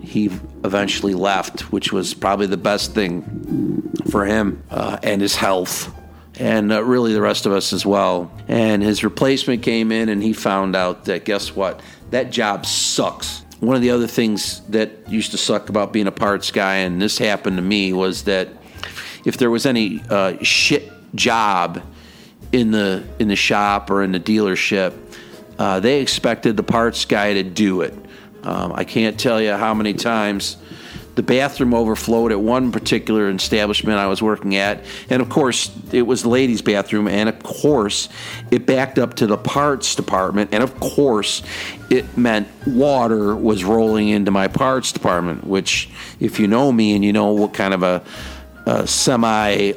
he 0.00 0.26
eventually 0.64 1.14
left, 1.14 1.72
which 1.72 1.92
was 1.92 2.14
probably 2.14 2.46
the 2.46 2.56
best 2.56 2.94
thing 2.94 3.92
for 4.10 4.24
him 4.24 4.62
uh, 4.70 4.98
and 5.02 5.20
his 5.20 5.36
health 5.36 5.94
and 6.38 6.72
uh, 6.72 6.82
really 6.84 7.12
the 7.12 7.20
rest 7.20 7.46
of 7.46 7.52
us 7.52 7.72
as 7.72 7.84
well. 7.84 8.30
And 8.46 8.82
his 8.82 9.02
replacement 9.02 9.62
came 9.62 9.90
in, 9.90 10.08
and 10.08 10.22
he 10.22 10.32
found 10.32 10.76
out 10.76 11.06
that 11.06 11.24
guess 11.24 11.54
what? 11.54 11.80
That 12.10 12.30
job 12.30 12.64
sucks 12.64 13.44
one 13.60 13.74
of 13.74 13.82
the 13.82 13.90
other 13.90 14.06
things 14.06 14.60
that 14.68 14.90
used 15.08 15.32
to 15.32 15.38
suck 15.38 15.68
about 15.68 15.92
being 15.92 16.06
a 16.06 16.12
parts 16.12 16.50
guy, 16.50 16.76
and 16.76 17.02
this 17.02 17.18
happened 17.18 17.56
to 17.56 17.62
me, 17.62 17.92
was 17.92 18.24
that 18.24 18.48
if 19.24 19.36
there 19.36 19.50
was 19.50 19.66
any 19.66 20.00
uh, 20.08 20.36
shit 20.42 20.92
job 21.14 21.82
in 22.52 22.70
the 22.70 23.04
in 23.18 23.28
the 23.28 23.36
shop 23.36 23.90
or 23.90 24.02
in 24.02 24.12
the 24.12 24.20
dealership, 24.20 24.94
uh, 25.58 25.80
they 25.80 26.00
expected 26.00 26.56
the 26.56 26.62
parts 26.62 27.04
guy 27.04 27.34
to 27.34 27.42
do 27.42 27.80
it. 27.82 27.94
Um, 28.44 28.72
I 28.72 28.84
can't 28.84 29.18
tell 29.18 29.40
you 29.40 29.52
how 29.52 29.74
many 29.74 29.94
times 29.94 30.56
the 31.18 31.22
bathroom 31.24 31.74
overflowed 31.74 32.30
at 32.30 32.38
one 32.38 32.70
particular 32.70 33.28
establishment 33.28 33.98
I 33.98 34.06
was 34.06 34.22
working 34.22 34.54
at, 34.54 34.84
and 35.10 35.20
of 35.20 35.28
course 35.28 35.68
it 35.90 36.02
was 36.02 36.22
the 36.22 36.28
ladies' 36.28 36.62
bathroom, 36.62 37.08
and 37.08 37.28
of 37.28 37.42
course 37.42 38.08
it 38.52 38.66
backed 38.66 39.00
up 39.00 39.14
to 39.14 39.26
the 39.26 39.36
parts 39.36 39.96
department, 39.96 40.50
and 40.52 40.62
of 40.62 40.78
course 40.78 41.42
it 41.90 42.16
meant 42.16 42.46
water 42.68 43.34
was 43.34 43.64
rolling 43.64 44.10
into 44.10 44.30
my 44.30 44.46
parts 44.46 44.92
department. 44.92 45.44
Which, 45.44 45.90
if 46.20 46.38
you 46.38 46.46
know 46.46 46.70
me 46.70 46.94
and 46.94 47.04
you 47.04 47.12
know 47.12 47.32
what 47.32 47.52
kind 47.52 47.74
of 47.74 47.82
a, 47.82 48.04
a 48.66 48.86
semi 48.86 49.72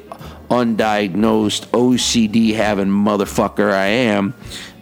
undiagnosed 0.51 1.65
OCD 1.69 2.53
having 2.53 2.85
motherfucker 2.85 3.73
I 3.73 3.87
am, 3.87 4.35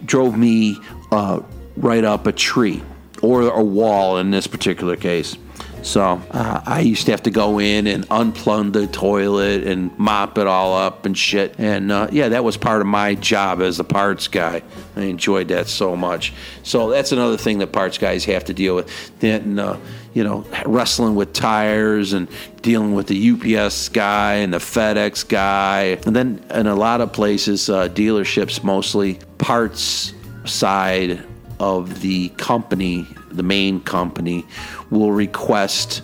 drove 0.04 0.36
me 0.36 0.76
uh, 1.10 1.40
right 1.78 2.04
up 2.04 2.26
a 2.26 2.32
tree 2.32 2.82
or 3.22 3.48
a 3.48 3.64
wall 3.64 4.18
in 4.18 4.30
this 4.30 4.46
particular 4.46 4.96
case. 4.96 5.38
So 5.82 6.22
uh, 6.30 6.62
I 6.66 6.80
used 6.80 7.06
to 7.06 7.10
have 7.12 7.22
to 7.24 7.30
go 7.30 7.58
in 7.58 7.86
and 7.86 8.06
unplug 8.08 8.72
the 8.72 8.86
toilet 8.86 9.66
and 9.66 9.96
mop 9.98 10.38
it 10.38 10.46
all 10.46 10.74
up 10.74 11.06
and 11.06 11.16
shit. 11.16 11.54
And 11.58 11.90
uh, 11.90 12.08
yeah, 12.12 12.28
that 12.30 12.44
was 12.44 12.56
part 12.56 12.80
of 12.80 12.86
my 12.86 13.14
job 13.14 13.60
as 13.62 13.80
a 13.80 13.84
parts 13.84 14.28
guy. 14.28 14.62
I 14.96 15.02
enjoyed 15.02 15.48
that 15.48 15.68
so 15.68 15.96
much. 15.96 16.32
So 16.62 16.90
that's 16.90 17.12
another 17.12 17.36
thing 17.36 17.58
that 17.58 17.72
parts 17.72 17.98
guys 17.98 18.24
have 18.26 18.44
to 18.46 18.54
deal 18.54 18.76
with. 18.76 19.18
Then, 19.20 19.58
uh, 19.58 19.78
you 20.12 20.24
know, 20.24 20.44
wrestling 20.66 21.14
with 21.14 21.32
tires 21.32 22.12
and 22.12 22.28
dealing 22.62 22.94
with 22.94 23.06
the 23.06 23.30
UPS 23.30 23.88
guy 23.88 24.34
and 24.34 24.52
the 24.52 24.58
FedEx 24.58 25.26
guy. 25.28 25.98
And 26.04 26.14
then 26.14 26.44
in 26.50 26.66
a 26.66 26.74
lot 26.74 27.00
of 27.00 27.12
places, 27.12 27.70
uh, 27.70 27.88
dealerships 27.88 28.62
mostly 28.62 29.18
parts 29.38 30.12
side 30.44 31.24
of 31.60 32.00
the 32.00 32.30
company, 32.30 33.06
the 33.30 33.42
main 33.42 33.80
company, 33.80 34.44
will 34.90 35.12
request 35.12 36.02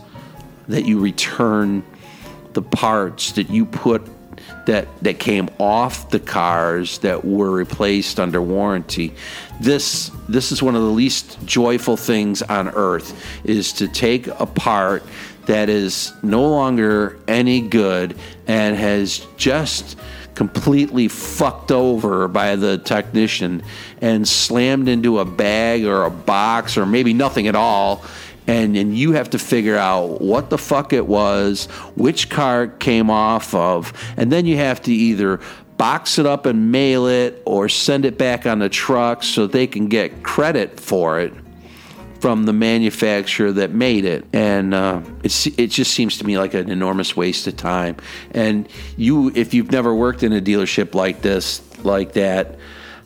that 0.68 0.84
you 0.84 1.00
return 1.00 1.82
the 2.52 2.62
parts 2.62 3.32
that 3.32 3.50
you 3.50 3.66
put 3.66 4.02
that 4.66 4.88
that 5.02 5.18
came 5.18 5.48
off 5.58 6.10
the 6.10 6.20
cars 6.20 6.98
that 6.98 7.24
were 7.24 7.50
replaced 7.50 8.20
under 8.20 8.42
warranty. 8.42 9.14
This 9.60 10.10
this 10.28 10.52
is 10.52 10.62
one 10.62 10.76
of 10.76 10.82
the 10.82 10.90
least 10.90 11.44
joyful 11.44 11.96
things 11.96 12.42
on 12.42 12.68
earth 12.68 13.14
is 13.44 13.72
to 13.74 13.88
take 13.88 14.26
a 14.26 14.46
part 14.46 15.02
that 15.46 15.68
is 15.68 16.12
no 16.22 16.48
longer 16.48 17.18
any 17.28 17.60
good 17.60 18.18
and 18.46 18.76
has 18.76 19.26
just 19.36 19.96
completely 20.36 21.08
fucked 21.08 21.72
over 21.72 22.28
by 22.28 22.54
the 22.54 22.78
technician 22.78 23.62
and 24.00 24.28
slammed 24.28 24.86
into 24.86 25.18
a 25.18 25.24
bag 25.24 25.84
or 25.84 26.04
a 26.04 26.10
box 26.10 26.76
or 26.76 26.86
maybe 26.86 27.12
nothing 27.12 27.48
at 27.48 27.56
all. 27.56 28.04
And, 28.46 28.76
and 28.76 28.96
you 28.96 29.12
have 29.12 29.30
to 29.30 29.40
figure 29.40 29.76
out 29.76 30.20
what 30.20 30.50
the 30.50 30.58
fuck 30.58 30.92
it 30.92 31.04
was, 31.04 31.66
which 31.96 32.30
car 32.30 32.64
it 32.64 32.78
came 32.78 33.10
off 33.10 33.52
of, 33.54 33.92
and 34.16 34.30
then 34.30 34.46
you 34.46 34.56
have 34.56 34.80
to 34.82 34.92
either 34.92 35.40
box 35.78 36.18
it 36.18 36.26
up 36.26 36.46
and 36.46 36.70
mail 36.70 37.06
it 37.06 37.42
or 37.44 37.68
send 37.68 38.04
it 38.04 38.16
back 38.16 38.46
on 38.46 38.60
the 38.60 38.68
truck 38.68 39.24
so 39.24 39.48
they 39.48 39.66
can 39.66 39.88
get 39.88 40.22
credit 40.22 40.78
for 40.78 41.18
it 41.18 41.32
from 42.26 42.42
the 42.42 42.52
manufacturer 42.52 43.52
that 43.52 43.70
made 43.70 44.04
it, 44.04 44.24
and 44.32 44.74
uh, 44.74 45.00
it 45.22 45.46
it 45.56 45.68
just 45.68 45.94
seems 45.94 46.18
to 46.18 46.26
me 46.26 46.36
like 46.36 46.54
an 46.54 46.70
enormous 46.70 47.16
waste 47.16 47.46
of 47.46 47.56
time. 47.56 47.94
And 48.32 48.68
you, 48.96 49.30
if 49.36 49.54
you've 49.54 49.70
never 49.70 49.94
worked 49.94 50.24
in 50.24 50.32
a 50.32 50.40
dealership 50.40 50.96
like 50.96 51.22
this, 51.22 51.62
like 51.84 52.14
that, 52.14 52.58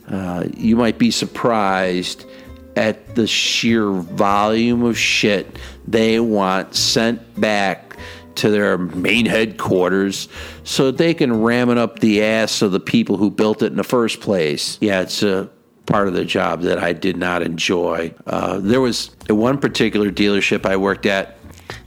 uh, 0.09 0.45
you 0.57 0.75
might 0.75 0.97
be 0.97 1.11
surprised 1.11 2.25
at 2.75 3.13
the 3.13 3.27
sheer 3.27 3.91
volume 3.91 4.81
of 4.81 4.97
shit 4.97 5.55
they 5.87 6.19
want 6.19 6.73
sent 6.73 7.39
back 7.39 7.97
to 8.33 8.49
their 8.49 8.79
main 8.79 9.27
headquarters 9.27 10.29
so 10.63 10.89
they 10.89 11.13
can 11.13 11.43
ram 11.43 11.69
it 11.69 11.77
up 11.77 11.99
the 11.99 12.23
ass 12.23 12.63
of 12.63 12.71
the 12.71 12.79
people 12.79 13.17
who 13.17 13.29
built 13.29 13.61
it 13.61 13.67
in 13.67 13.75
the 13.75 13.83
first 13.83 14.19
place. 14.19 14.79
Yeah, 14.81 15.01
it's 15.01 15.21
a 15.21 15.47
part 15.85 16.07
of 16.07 16.13
the 16.13 16.25
job 16.25 16.61
that 16.61 16.79
I 16.79 16.93
did 16.93 17.17
not 17.17 17.41
enjoy. 17.41 18.13
Uh, 18.25 18.59
there 18.59 18.81
was 18.81 19.15
one 19.29 19.57
particular 19.57 20.11
dealership 20.11 20.65
I 20.65 20.77
worked 20.77 21.05
at. 21.05 21.37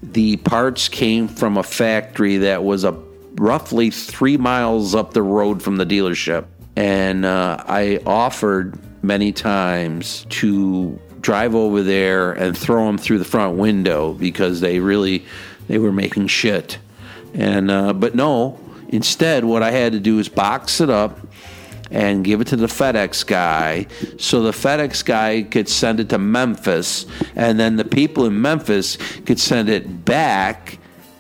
The 0.03 0.37
parts 0.39 0.89
came 0.89 1.29
from 1.29 1.57
a 1.57 1.63
factory 1.63 2.39
that 2.39 2.65
was 2.65 2.85
a 2.85 2.93
roughly 3.37 3.91
three 3.91 4.37
miles 4.37 4.95
up 4.95 5.13
the 5.13 5.23
road 5.23 5.63
from 5.63 5.77
the 5.77 5.87
dealership, 5.87 6.47
and 6.77 7.25
uh, 7.25 7.63
I 7.67 8.01
offered 8.07 8.79
many 9.03 9.33
times 9.33 10.27
to 10.31 10.99
drive 11.21 11.55
over 11.55 11.83
there 11.83 12.33
and 12.33 12.57
throw 12.57 12.87
them 12.87 12.99
through 12.99 13.19
the 13.19 13.25
front 13.25 13.57
window 13.57 14.13
because 14.13 14.61
they 14.61 14.79
really 14.79 15.25
they 15.69 15.79
were 15.79 15.93
making 15.93 16.29
shit. 16.29 16.79
And 17.33 17.71
uh, 17.71 17.93
but 17.93 18.15
no, 18.15 18.59
instead, 18.89 19.45
what 19.45 19.63
I 19.63 19.71
had 19.71 19.93
to 19.93 20.01
do 20.01 20.19
is 20.19 20.29
box 20.29 20.81
it 20.81 20.91
up 20.91 21.19
and 21.91 22.25
give 22.25 22.41
it 22.41 22.47
to 22.49 22.57
the 22.57 22.67
FedEx 22.67 23.27
guy 23.27 23.87
so 24.19 24.43
the 24.43 24.51
FedEx 24.51 25.05
guy 25.05 25.43
could 25.43 25.69
send 25.69 26.01
it 26.01 26.09
to 26.09 26.19
Memphis 26.19 27.07
and 27.37 27.59
then 27.59 27.77
the 27.77 27.85
people 27.85 28.27
in 28.27 28.41
Memphis 28.41 28.97
could 29.27 29.39
send 29.39 29.69
it 29.69 30.05
back 30.05 30.79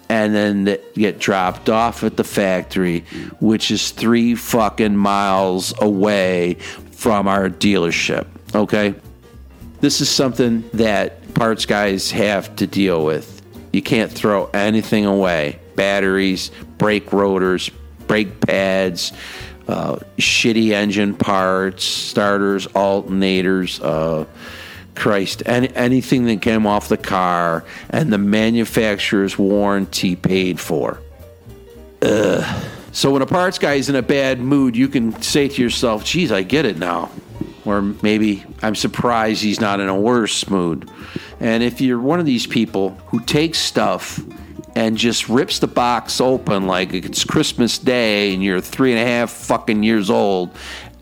and 0.08 0.34
then 0.34 0.78
get 0.94 1.18
dropped 1.18 1.70
off 1.70 2.04
at 2.04 2.16
the 2.16 2.24
factory, 2.24 3.00
which 3.40 3.70
is 3.70 3.90
three 3.90 4.34
fucking 4.34 4.96
miles 4.96 5.74
away 5.80 6.54
from 6.92 7.26
our 7.26 7.48
dealership. 7.48 8.26
Okay? 8.54 8.94
This 9.80 10.00
is 10.00 10.08
something 10.08 10.68
that 10.74 11.34
parts 11.34 11.66
guys 11.66 12.10
have 12.10 12.54
to 12.56 12.66
deal 12.66 13.04
with. 13.04 13.42
You 13.72 13.82
can't 13.82 14.12
throw 14.12 14.46
anything 14.54 15.04
away 15.04 15.58
batteries, 15.74 16.52
brake 16.78 17.12
rotors, 17.12 17.70
brake 18.06 18.40
pads, 18.40 19.12
uh, 19.68 19.96
shitty 20.18 20.70
engine 20.70 21.14
parts, 21.14 21.84
starters, 21.84 22.66
alternators, 22.68 23.80
uh, 23.82 24.26
Christ, 24.94 25.42
any, 25.46 25.74
anything 25.74 26.26
that 26.26 26.40
came 26.40 26.66
off 26.66 26.88
the 26.88 26.96
car 26.96 27.64
and 27.90 28.12
the 28.12 28.18
manufacturer's 28.18 29.38
warranty 29.38 30.16
paid 30.16 30.60
for. 30.60 31.00
Ugh. 32.02 32.70
So 32.92 33.10
when 33.10 33.22
a 33.22 33.26
parts 33.26 33.58
guy 33.58 33.74
is 33.74 33.88
in 33.88 33.96
a 33.96 34.02
bad 34.02 34.38
mood, 34.38 34.76
you 34.76 34.86
can 34.86 35.20
say 35.20 35.48
to 35.48 35.62
yourself, 35.62 36.04
geez, 36.04 36.30
I 36.30 36.42
get 36.42 36.64
it 36.64 36.78
now. 36.78 37.10
Or 37.64 37.82
maybe 37.82 38.44
I'm 38.62 38.76
surprised 38.76 39.42
he's 39.42 39.60
not 39.60 39.80
in 39.80 39.88
a 39.88 39.98
worse 39.98 40.48
mood. 40.48 40.88
And 41.40 41.64
if 41.64 41.80
you're 41.80 41.98
one 41.98 42.20
of 42.20 42.26
these 42.26 42.46
people 42.46 42.90
who 43.06 43.18
takes 43.20 43.58
stuff 43.58 44.20
and 44.76 44.96
just 44.96 45.28
rips 45.28 45.58
the 45.58 45.66
box 45.66 46.20
open 46.20 46.66
like 46.66 46.92
it's 46.92 47.24
Christmas 47.24 47.78
Day 47.78 48.34
and 48.34 48.42
you're 48.42 48.60
three 48.60 48.92
and 48.92 49.00
a 49.00 49.06
half 49.06 49.30
fucking 49.30 49.82
years 49.82 50.10
old, 50.10 50.50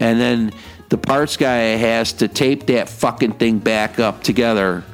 and 0.00 0.20
then 0.20 0.52
the 0.88 0.98
parts 0.98 1.37
guy 1.37 1.56
has 1.56 2.12
to 2.14 2.28
tape 2.28 2.66
that 2.66 2.88
fucking 2.88 3.32
thing 3.32 3.58
back 3.58 3.98
up 3.98 4.22
together 4.22 4.85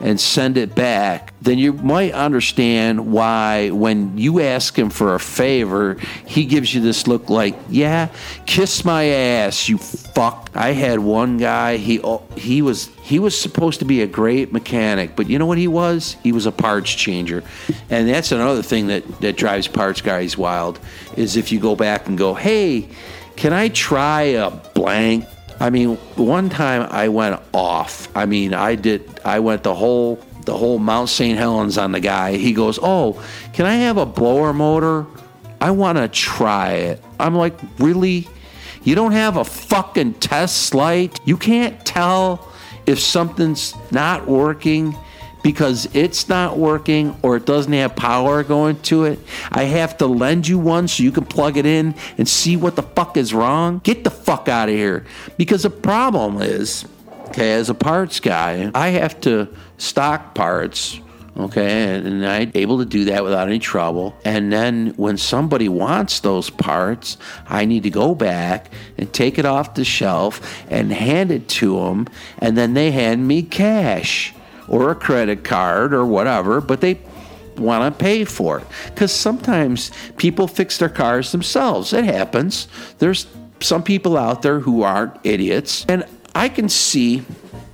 and 0.00 0.20
send 0.20 0.56
it 0.56 0.74
back, 0.74 1.32
then 1.42 1.58
you 1.58 1.72
might 1.72 2.12
understand 2.12 3.12
why 3.12 3.70
when 3.70 4.16
you 4.16 4.40
ask 4.40 4.78
him 4.78 4.90
for 4.90 5.14
a 5.14 5.20
favor, 5.20 5.96
he 6.26 6.44
gives 6.44 6.72
you 6.72 6.80
this 6.80 7.06
look 7.06 7.28
like, 7.28 7.56
"Yeah, 7.68 8.08
kiss 8.46 8.84
my 8.84 9.04
ass, 9.04 9.68
you 9.68 9.78
fuck." 9.78 10.50
I 10.54 10.72
had 10.72 11.00
one 11.00 11.38
guy, 11.38 11.76
he 11.76 12.00
he 12.36 12.62
was 12.62 12.90
he 13.02 13.18
was 13.18 13.38
supposed 13.38 13.80
to 13.80 13.84
be 13.84 14.02
a 14.02 14.06
great 14.06 14.52
mechanic, 14.52 15.16
but 15.16 15.28
you 15.28 15.38
know 15.38 15.46
what 15.46 15.58
he 15.58 15.68
was? 15.68 16.16
He 16.22 16.32
was 16.32 16.46
a 16.46 16.52
parts 16.52 16.90
changer. 16.90 17.42
And 17.90 18.08
that's 18.08 18.32
another 18.32 18.62
thing 18.62 18.86
that 18.88 19.20
that 19.20 19.36
drives 19.36 19.66
parts 19.66 20.00
guys 20.00 20.38
wild 20.38 20.78
is 21.16 21.36
if 21.36 21.50
you 21.50 21.58
go 21.58 21.74
back 21.74 22.06
and 22.06 22.16
go, 22.16 22.34
"Hey, 22.34 22.88
can 23.36 23.52
I 23.52 23.68
try 23.68 24.22
a 24.22 24.50
blank 24.50 25.24
I 25.60 25.70
mean, 25.70 25.96
one 26.16 26.50
time 26.50 26.88
I 26.90 27.08
went 27.08 27.40
off. 27.52 28.08
I 28.16 28.26
mean, 28.26 28.54
I 28.54 28.74
did. 28.76 29.20
I 29.24 29.40
went 29.40 29.62
the 29.64 29.74
whole 29.74 30.20
the 30.44 30.56
whole 30.56 30.78
Mount 30.78 31.08
St. 31.10 31.38
Helens 31.38 31.76
on 31.76 31.92
the 31.92 32.00
guy. 32.00 32.36
He 32.36 32.52
goes, 32.52 32.78
"Oh, 32.80 33.22
can 33.52 33.66
I 33.66 33.74
have 33.74 33.96
a 33.96 34.06
blower 34.06 34.52
motor? 34.52 35.06
I 35.60 35.72
want 35.72 35.98
to 35.98 36.08
try 36.08 36.72
it." 36.72 37.02
I'm 37.18 37.34
like, 37.34 37.54
"Really? 37.78 38.28
You 38.84 38.94
don't 38.94 39.12
have 39.12 39.36
a 39.36 39.44
fucking 39.44 40.14
test 40.14 40.74
light? 40.74 41.20
You 41.24 41.36
can't 41.36 41.84
tell 41.84 42.48
if 42.86 43.00
something's 43.00 43.74
not 43.90 44.28
working?" 44.28 44.96
Because 45.48 45.88
it's 45.94 46.28
not 46.28 46.58
working 46.58 47.16
or 47.22 47.34
it 47.34 47.46
doesn't 47.46 47.72
have 47.72 47.96
power 47.96 48.42
going 48.42 48.78
to 48.82 49.06
it. 49.06 49.18
I 49.50 49.62
have 49.62 49.96
to 49.96 50.06
lend 50.06 50.46
you 50.46 50.58
one 50.58 50.88
so 50.88 51.02
you 51.02 51.10
can 51.10 51.24
plug 51.24 51.56
it 51.56 51.64
in 51.64 51.94
and 52.18 52.28
see 52.28 52.54
what 52.54 52.76
the 52.76 52.82
fuck 52.82 53.16
is 53.16 53.32
wrong. 53.32 53.80
Get 53.82 54.04
the 54.04 54.10
fuck 54.10 54.46
out 54.46 54.68
of 54.68 54.74
here. 54.74 55.06
Because 55.38 55.62
the 55.62 55.70
problem 55.70 56.42
is, 56.42 56.84
okay, 57.28 57.54
as 57.54 57.70
a 57.70 57.74
parts 57.74 58.20
guy, 58.20 58.70
I 58.74 58.88
have 58.88 59.22
to 59.22 59.48
stock 59.78 60.34
parts 60.34 61.00
Okay, 61.38 61.94
and, 61.94 62.26
I'm 62.26 62.50
able 62.56 62.78
to 62.78 62.84
do 62.84 63.04
that 63.04 63.22
without 63.22 63.46
any 63.46 63.60
trouble. 63.60 64.16
And 64.24 64.52
then 64.52 64.88
when 64.96 65.16
somebody 65.16 65.68
wants 65.68 66.18
those 66.18 66.50
parts, 66.50 67.16
I 67.46 67.64
need 67.64 67.84
to 67.84 67.90
go 67.90 68.16
back 68.16 68.72
and 68.98 69.12
take 69.12 69.38
it 69.38 69.44
off 69.44 69.74
the 69.74 69.84
shelf 69.84 70.64
and 70.68 70.92
hand 70.92 71.30
it 71.30 71.48
to 71.48 71.78
them, 71.78 72.08
and 72.38 72.58
then 72.58 72.74
they 72.74 72.90
hand 72.90 73.28
me 73.28 73.44
cash 73.44 74.34
or 74.68 74.90
a 74.90 74.94
credit 74.94 75.44
card 75.44 75.92
or 75.92 76.04
whatever, 76.04 76.60
but 76.60 76.80
they 76.80 77.00
want 77.56 77.92
to 77.92 77.98
pay 77.98 78.24
for 78.24 78.60
it. 78.60 78.66
Because 78.86 79.12
sometimes 79.12 79.90
people 80.16 80.46
fix 80.46 80.78
their 80.78 80.88
cars 80.88 81.32
themselves. 81.32 81.92
It 81.92 82.04
happens. 82.04 82.68
There's 82.98 83.26
some 83.60 83.82
people 83.82 84.16
out 84.16 84.42
there 84.42 84.60
who 84.60 84.82
aren't 84.82 85.18
idiots. 85.24 85.84
And 85.88 86.04
I 86.34 86.48
can 86.48 86.68
see 86.68 87.24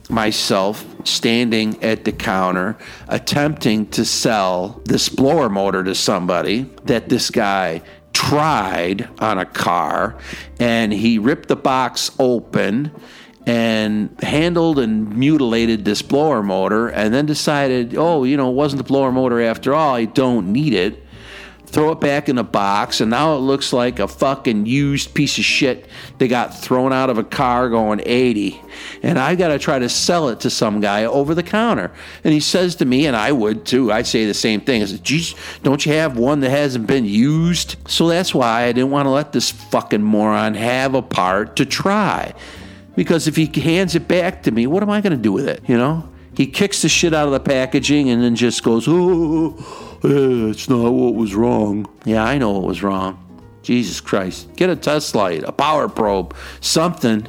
myself 0.08 0.84
standing 1.06 1.82
at 1.82 2.04
the 2.04 2.12
counter 2.12 2.76
attempting 3.08 3.86
to 3.88 4.04
sell 4.04 4.80
this 4.84 5.08
blower 5.08 5.48
motor 5.48 5.82
to 5.84 5.94
somebody 5.94 6.70
that 6.84 7.08
this 7.08 7.30
guy 7.30 7.82
tried 8.12 9.08
on 9.18 9.38
a 9.38 9.44
car 9.44 10.16
and 10.60 10.92
he 10.92 11.18
ripped 11.18 11.48
the 11.48 11.56
box 11.56 12.10
open 12.18 12.90
and 13.46 14.16
handled 14.22 14.78
and 14.78 15.16
mutilated 15.16 15.84
this 15.84 16.02
blower 16.02 16.42
motor 16.42 16.88
and 16.88 17.12
then 17.12 17.26
decided, 17.26 17.94
oh, 17.96 18.24
you 18.24 18.36
know, 18.36 18.50
it 18.50 18.54
wasn't 18.54 18.78
the 18.78 18.88
blower 18.88 19.12
motor 19.12 19.40
after 19.40 19.74
all. 19.74 19.94
I 19.94 20.06
don't 20.06 20.52
need 20.52 20.72
it. 20.72 21.02
Throw 21.66 21.90
it 21.90 22.00
back 22.00 22.28
in 22.28 22.38
a 22.38 22.44
box, 22.44 23.00
and 23.00 23.10
now 23.10 23.34
it 23.34 23.40
looks 23.40 23.72
like 23.72 23.98
a 23.98 24.06
fucking 24.06 24.64
used 24.64 25.12
piece 25.12 25.38
of 25.38 25.44
shit 25.44 25.88
they 26.18 26.28
got 26.28 26.56
thrown 26.56 26.92
out 26.92 27.10
of 27.10 27.18
a 27.18 27.24
car 27.24 27.68
going 27.68 28.00
80. 28.06 28.62
And 29.02 29.18
I 29.18 29.34
got 29.34 29.48
to 29.48 29.58
try 29.58 29.80
to 29.80 29.88
sell 29.88 30.28
it 30.28 30.38
to 30.40 30.50
some 30.50 30.80
guy 30.80 31.04
over 31.04 31.34
the 31.34 31.42
counter. 31.42 31.90
And 32.22 32.32
he 32.32 32.38
says 32.38 32.76
to 32.76 32.84
me, 32.84 33.06
and 33.06 33.16
I 33.16 33.32
would 33.32 33.66
too, 33.66 33.90
I'd 33.90 34.06
say 34.06 34.24
the 34.24 34.34
same 34.34 34.60
thing. 34.60 34.82
I 34.82 34.84
said, 34.84 35.02
geez, 35.02 35.34
don't 35.64 35.84
you 35.84 35.94
have 35.94 36.16
one 36.16 36.38
that 36.40 36.50
hasn't 36.50 36.86
been 36.86 37.06
used? 37.06 37.74
So 37.88 38.06
that's 38.06 38.32
why 38.32 38.62
I 38.62 38.72
didn't 38.72 38.92
want 38.92 39.06
to 39.06 39.10
let 39.10 39.32
this 39.32 39.50
fucking 39.50 40.02
moron 40.02 40.54
have 40.54 40.94
a 40.94 41.02
part 41.02 41.56
to 41.56 41.66
try. 41.66 42.34
Because 42.96 43.26
if 43.26 43.36
he 43.36 43.46
hands 43.60 43.94
it 43.94 44.06
back 44.06 44.42
to 44.44 44.50
me, 44.50 44.66
what 44.66 44.82
am 44.82 44.90
I 44.90 45.00
going 45.00 45.16
to 45.16 45.22
do 45.22 45.32
with 45.32 45.48
it? 45.48 45.62
You 45.68 45.76
know? 45.76 46.08
He 46.36 46.46
kicks 46.46 46.82
the 46.82 46.88
shit 46.88 47.14
out 47.14 47.26
of 47.26 47.32
the 47.32 47.40
packaging 47.40 48.10
and 48.10 48.22
then 48.22 48.34
just 48.34 48.62
goes, 48.62 48.86
oh, 48.88 49.56
it's 50.02 50.68
not 50.68 50.90
what 50.90 51.14
was 51.14 51.34
wrong. 51.34 51.88
Yeah, 52.04 52.24
I 52.24 52.38
know 52.38 52.50
what 52.52 52.64
was 52.64 52.82
wrong. 52.82 53.20
Jesus 53.62 54.00
Christ. 54.00 54.54
Get 54.56 54.68
a 54.68 54.76
test 54.76 55.14
light, 55.14 55.44
a 55.44 55.52
power 55.52 55.88
probe, 55.88 56.34
something. 56.60 57.26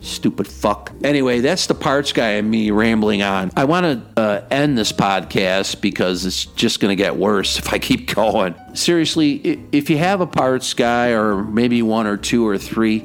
Stupid 0.00 0.46
fuck. 0.46 0.92
Anyway, 1.02 1.40
that's 1.40 1.66
the 1.66 1.74
parts 1.74 2.12
guy 2.12 2.32
and 2.32 2.48
me 2.48 2.70
rambling 2.70 3.22
on. 3.22 3.50
I 3.56 3.64
want 3.64 4.14
to 4.16 4.20
uh, 4.20 4.46
end 4.48 4.78
this 4.78 4.92
podcast 4.92 5.80
because 5.80 6.24
it's 6.24 6.44
just 6.44 6.78
going 6.78 6.96
to 6.96 6.96
get 6.96 7.16
worse 7.16 7.58
if 7.58 7.72
I 7.72 7.78
keep 7.78 8.14
going. 8.14 8.54
Seriously, 8.74 9.60
if 9.72 9.90
you 9.90 9.98
have 9.98 10.20
a 10.20 10.26
parts 10.26 10.74
guy 10.74 11.08
or 11.10 11.42
maybe 11.42 11.82
one 11.82 12.06
or 12.06 12.16
two 12.16 12.46
or 12.46 12.58
three, 12.58 13.04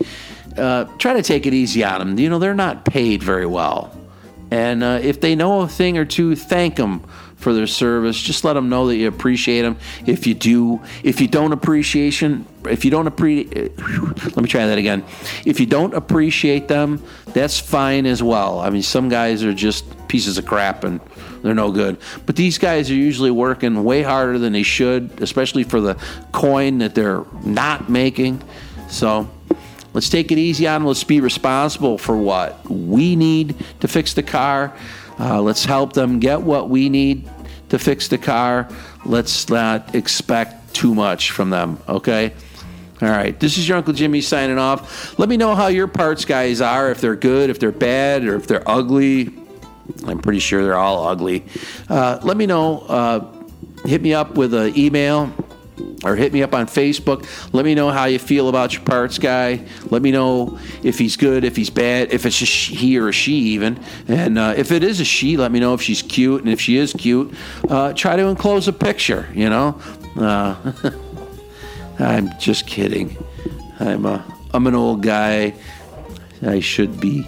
uh, 0.58 0.86
try 0.98 1.14
to 1.14 1.24
take 1.24 1.46
it 1.46 1.54
easy 1.54 1.84
on 1.84 2.00
them. 2.00 2.20
You 2.20 2.30
know, 2.30 2.40
they're 2.40 2.54
not 2.54 2.86
paid 2.86 3.24
very 3.24 3.46
well. 3.46 3.96
And 4.52 4.84
uh, 4.84 5.00
if 5.02 5.20
they 5.20 5.36
know 5.36 5.62
a 5.62 5.68
thing 5.68 5.98
or 5.98 6.06
two, 6.06 6.36
thank 6.36 6.76
them 6.76 7.04
for 7.38 7.54
their 7.54 7.68
service. 7.68 8.20
Just 8.20 8.44
let 8.44 8.54
them 8.54 8.70
know 8.70 8.88
that 8.88 8.96
you 8.96 9.08
appreciate 9.08 9.62
them. 9.62 9.78
If 10.06 10.26
you 10.26 10.34
do, 10.34 10.82
if 11.04 11.20
you 11.20 11.28
don't 11.28 11.52
appreciation, 11.52 12.46
if 12.66 12.86
you 12.86 12.92
don't 12.92 13.08
appreciate, 13.08 13.78
let 13.80 14.38
me 14.38 14.48
try 14.48 14.66
that 14.68 14.78
again. 14.78 15.04
If 15.46 15.60
you 15.60 15.66
don't 15.66 15.94
appreciate 15.94 16.68
them, 16.68 17.04
that's 17.28 17.60
fine 17.60 18.06
as 18.06 18.24
well. 18.24 18.60
I 18.60 18.70
mean, 18.70 18.84
some 18.84 19.10
guys 19.10 19.44
are 19.44 19.54
just 19.54 19.86
pieces 20.08 20.38
of 20.38 20.46
crap 20.46 20.84
and 20.84 21.02
they're 21.42 21.54
no 21.54 21.72
good. 21.72 21.98
But 22.26 22.36
these 22.36 22.58
guys 22.58 22.90
are 22.90 22.96
usually 22.96 23.32
working 23.32 23.84
way 23.84 24.04
harder 24.04 24.40
than 24.40 24.54
they 24.54 24.64
should, 24.64 25.22
especially 25.22 25.64
for 25.64 25.82
the 25.82 25.96
coin 26.32 26.78
that 26.78 26.96
they're 26.96 27.26
not 27.44 27.90
making. 27.90 28.42
So 28.88 29.28
Let's 29.94 30.10
take 30.10 30.32
it 30.32 30.38
easy 30.38 30.68
on. 30.68 30.82
Them. 30.82 30.88
Let's 30.88 31.04
be 31.04 31.22
responsible 31.22 31.98
for 31.98 32.18
what 32.18 32.70
we 32.70 33.16
need 33.16 33.56
to 33.80 33.88
fix 33.88 34.14
the 34.14 34.24
car. 34.24 34.76
Uh, 35.20 35.42
let's 35.42 35.66
help 35.66 35.94
them 35.94 36.20
get 36.20 36.42
what 36.42 36.70
we 36.70 36.90
need 36.90 37.30
to 37.70 37.80
fix 37.80 38.08
the 38.08 38.18
car. 38.18 38.68
Let's 39.06 39.50
not 39.50 39.96
expect 39.96 40.74
too 40.74 40.96
much 40.96 41.32
from 41.32 41.50
them, 41.50 41.80
okay? 41.88 42.34
All 43.02 43.10
right, 43.10 43.38
this 43.40 43.58
is 43.58 43.68
your 43.68 43.78
Uncle 43.78 43.94
Jimmy 43.94 44.22
signing 44.22 44.58
off. 44.58 45.18
Let 45.20 45.30
me 45.30 45.38
know 45.38 45.56
how 45.56 45.68
your 45.68 45.88
parts 45.88 46.26
guys 46.26 46.62
are, 46.62 46.90
if 46.90 47.02
they're 47.02 47.16
good, 47.16 47.50
if 47.50 47.60
they're 47.60 47.72
bad, 47.72 48.24
or 48.26 48.36
if 48.36 48.48
they're 48.48 48.68
ugly. 48.68 49.34
I'm 50.08 50.20
pretty 50.20 50.40
sure 50.40 50.64
they're 50.64 50.78
all 50.78 51.08
ugly. 51.08 51.44
Uh, 51.90 52.20
let 52.24 52.38
me 52.38 52.46
know. 52.46 52.80
Uh, 52.80 53.44
hit 53.86 54.02
me 54.02 54.14
up 54.14 54.36
with 54.36 54.54
an 54.54 54.78
email 54.78 55.28
or 56.04 56.16
hit 56.16 56.34
me 56.34 56.44
up 56.44 56.54
on 56.54 56.68
Facebook. 56.68 57.28
Let 57.54 57.66
me 57.66 57.76
know 57.76 57.90
how 57.90 58.06
you 58.06 58.20
feel 58.20 58.50
about 58.50 58.74
your 58.74 58.84
parts 58.84 59.18
guy. 59.18 59.66
Let 59.90 60.02
me 60.02 60.12
know 60.12 60.60
if 60.84 61.00
he's 61.00 61.16
good, 61.18 61.44
if 61.44 61.56
he's 61.56 61.70
bad, 61.70 62.14
if 62.14 62.26
it's 62.26 62.42
a 62.42 62.46
he 62.46 62.98
or 62.98 63.12
she 63.12 63.34
even. 63.34 63.80
And 64.08 64.38
uh, 64.38 64.54
if 64.58 64.72
it 64.72 64.84
is 64.84 65.00
a 65.00 65.06
she, 65.06 65.38
let 65.38 65.52
me 65.52 65.60
know 65.60 65.74
if 65.74 65.82
she's 65.82 66.02
cute. 66.02 66.42
And 66.42 66.50
if 66.50 66.62
she 66.62 66.78
is 66.78 66.94
cute, 66.94 67.34
uh, 67.70 67.94
try 67.94 68.16
to 68.16 68.24
enclose 68.24 68.68
a 68.68 68.74
picture, 68.74 69.28
you 69.34 69.50
know? 69.50 69.80
Uh, 70.18 70.74
I'm 72.00 72.38
just 72.40 72.68
kidding. 72.68 73.18
I'm, 73.80 74.06
a, 74.06 74.24
I'm 74.54 74.68
an 74.68 74.76
old 74.76 75.04
guy. 75.04 75.54
I 76.42 76.60
should 76.60 77.00
be 77.00 77.28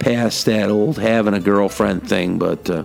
past 0.00 0.46
that 0.46 0.70
old 0.70 0.98
having 0.98 1.34
a 1.34 1.40
girlfriend 1.40 2.08
thing, 2.08 2.38
but 2.38 2.68
uh, 2.68 2.84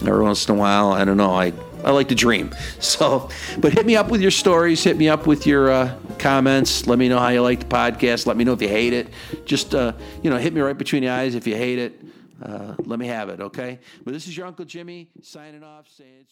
every 0.00 0.22
once 0.22 0.48
in 0.48 0.54
a 0.54 0.58
while, 0.58 0.92
I 0.92 1.04
don't 1.04 1.16
know, 1.16 1.34
I 1.34 1.52
I 1.84 1.90
like 1.90 2.08
to 2.08 2.14
dream. 2.14 2.54
So, 2.78 3.30
but 3.58 3.72
hit 3.72 3.86
me 3.86 3.96
up 3.96 4.10
with 4.10 4.20
your 4.20 4.30
stories. 4.30 4.84
Hit 4.84 4.96
me 4.96 5.08
up 5.08 5.26
with 5.26 5.46
your 5.46 5.70
uh, 5.70 5.96
comments. 6.18 6.86
Let 6.86 6.98
me 6.98 7.08
know 7.08 7.18
how 7.18 7.28
you 7.28 7.42
like 7.42 7.60
the 7.60 7.66
podcast. 7.66 8.26
Let 8.26 8.36
me 8.36 8.44
know 8.44 8.52
if 8.52 8.60
you 8.60 8.68
hate 8.68 8.92
it. 8.92 9.08
Just 9.44 9.74
uh, 9.74 9.92
you 10.22 10.30
know, 10.30 10.36
hit 10.36 10.52
me 10.52 10.60
right 10.60 10.76
between 10.76 11.02
the 11.02 11.08
eyes 11.08 11.34
if 11.34 11.46
you 11.46 11.56
hate 11.56 11.78
it. 11.78 12.00
Uh, 12.42 12.74
let 12.80 12.98
me 12.98 13.06
have 13.06 13.28
it, 13.28 13.40
okay? 13.40 13.78
But 14.04 14.12
this 14.12 14.26
is 14.26 14.36
your 14.36 14.46
Uncle 14.46 14.64
Jimmy 14.64 15.08
signing 15.22 15.62
off, 15.62 15.88
saying. 15.88 16.26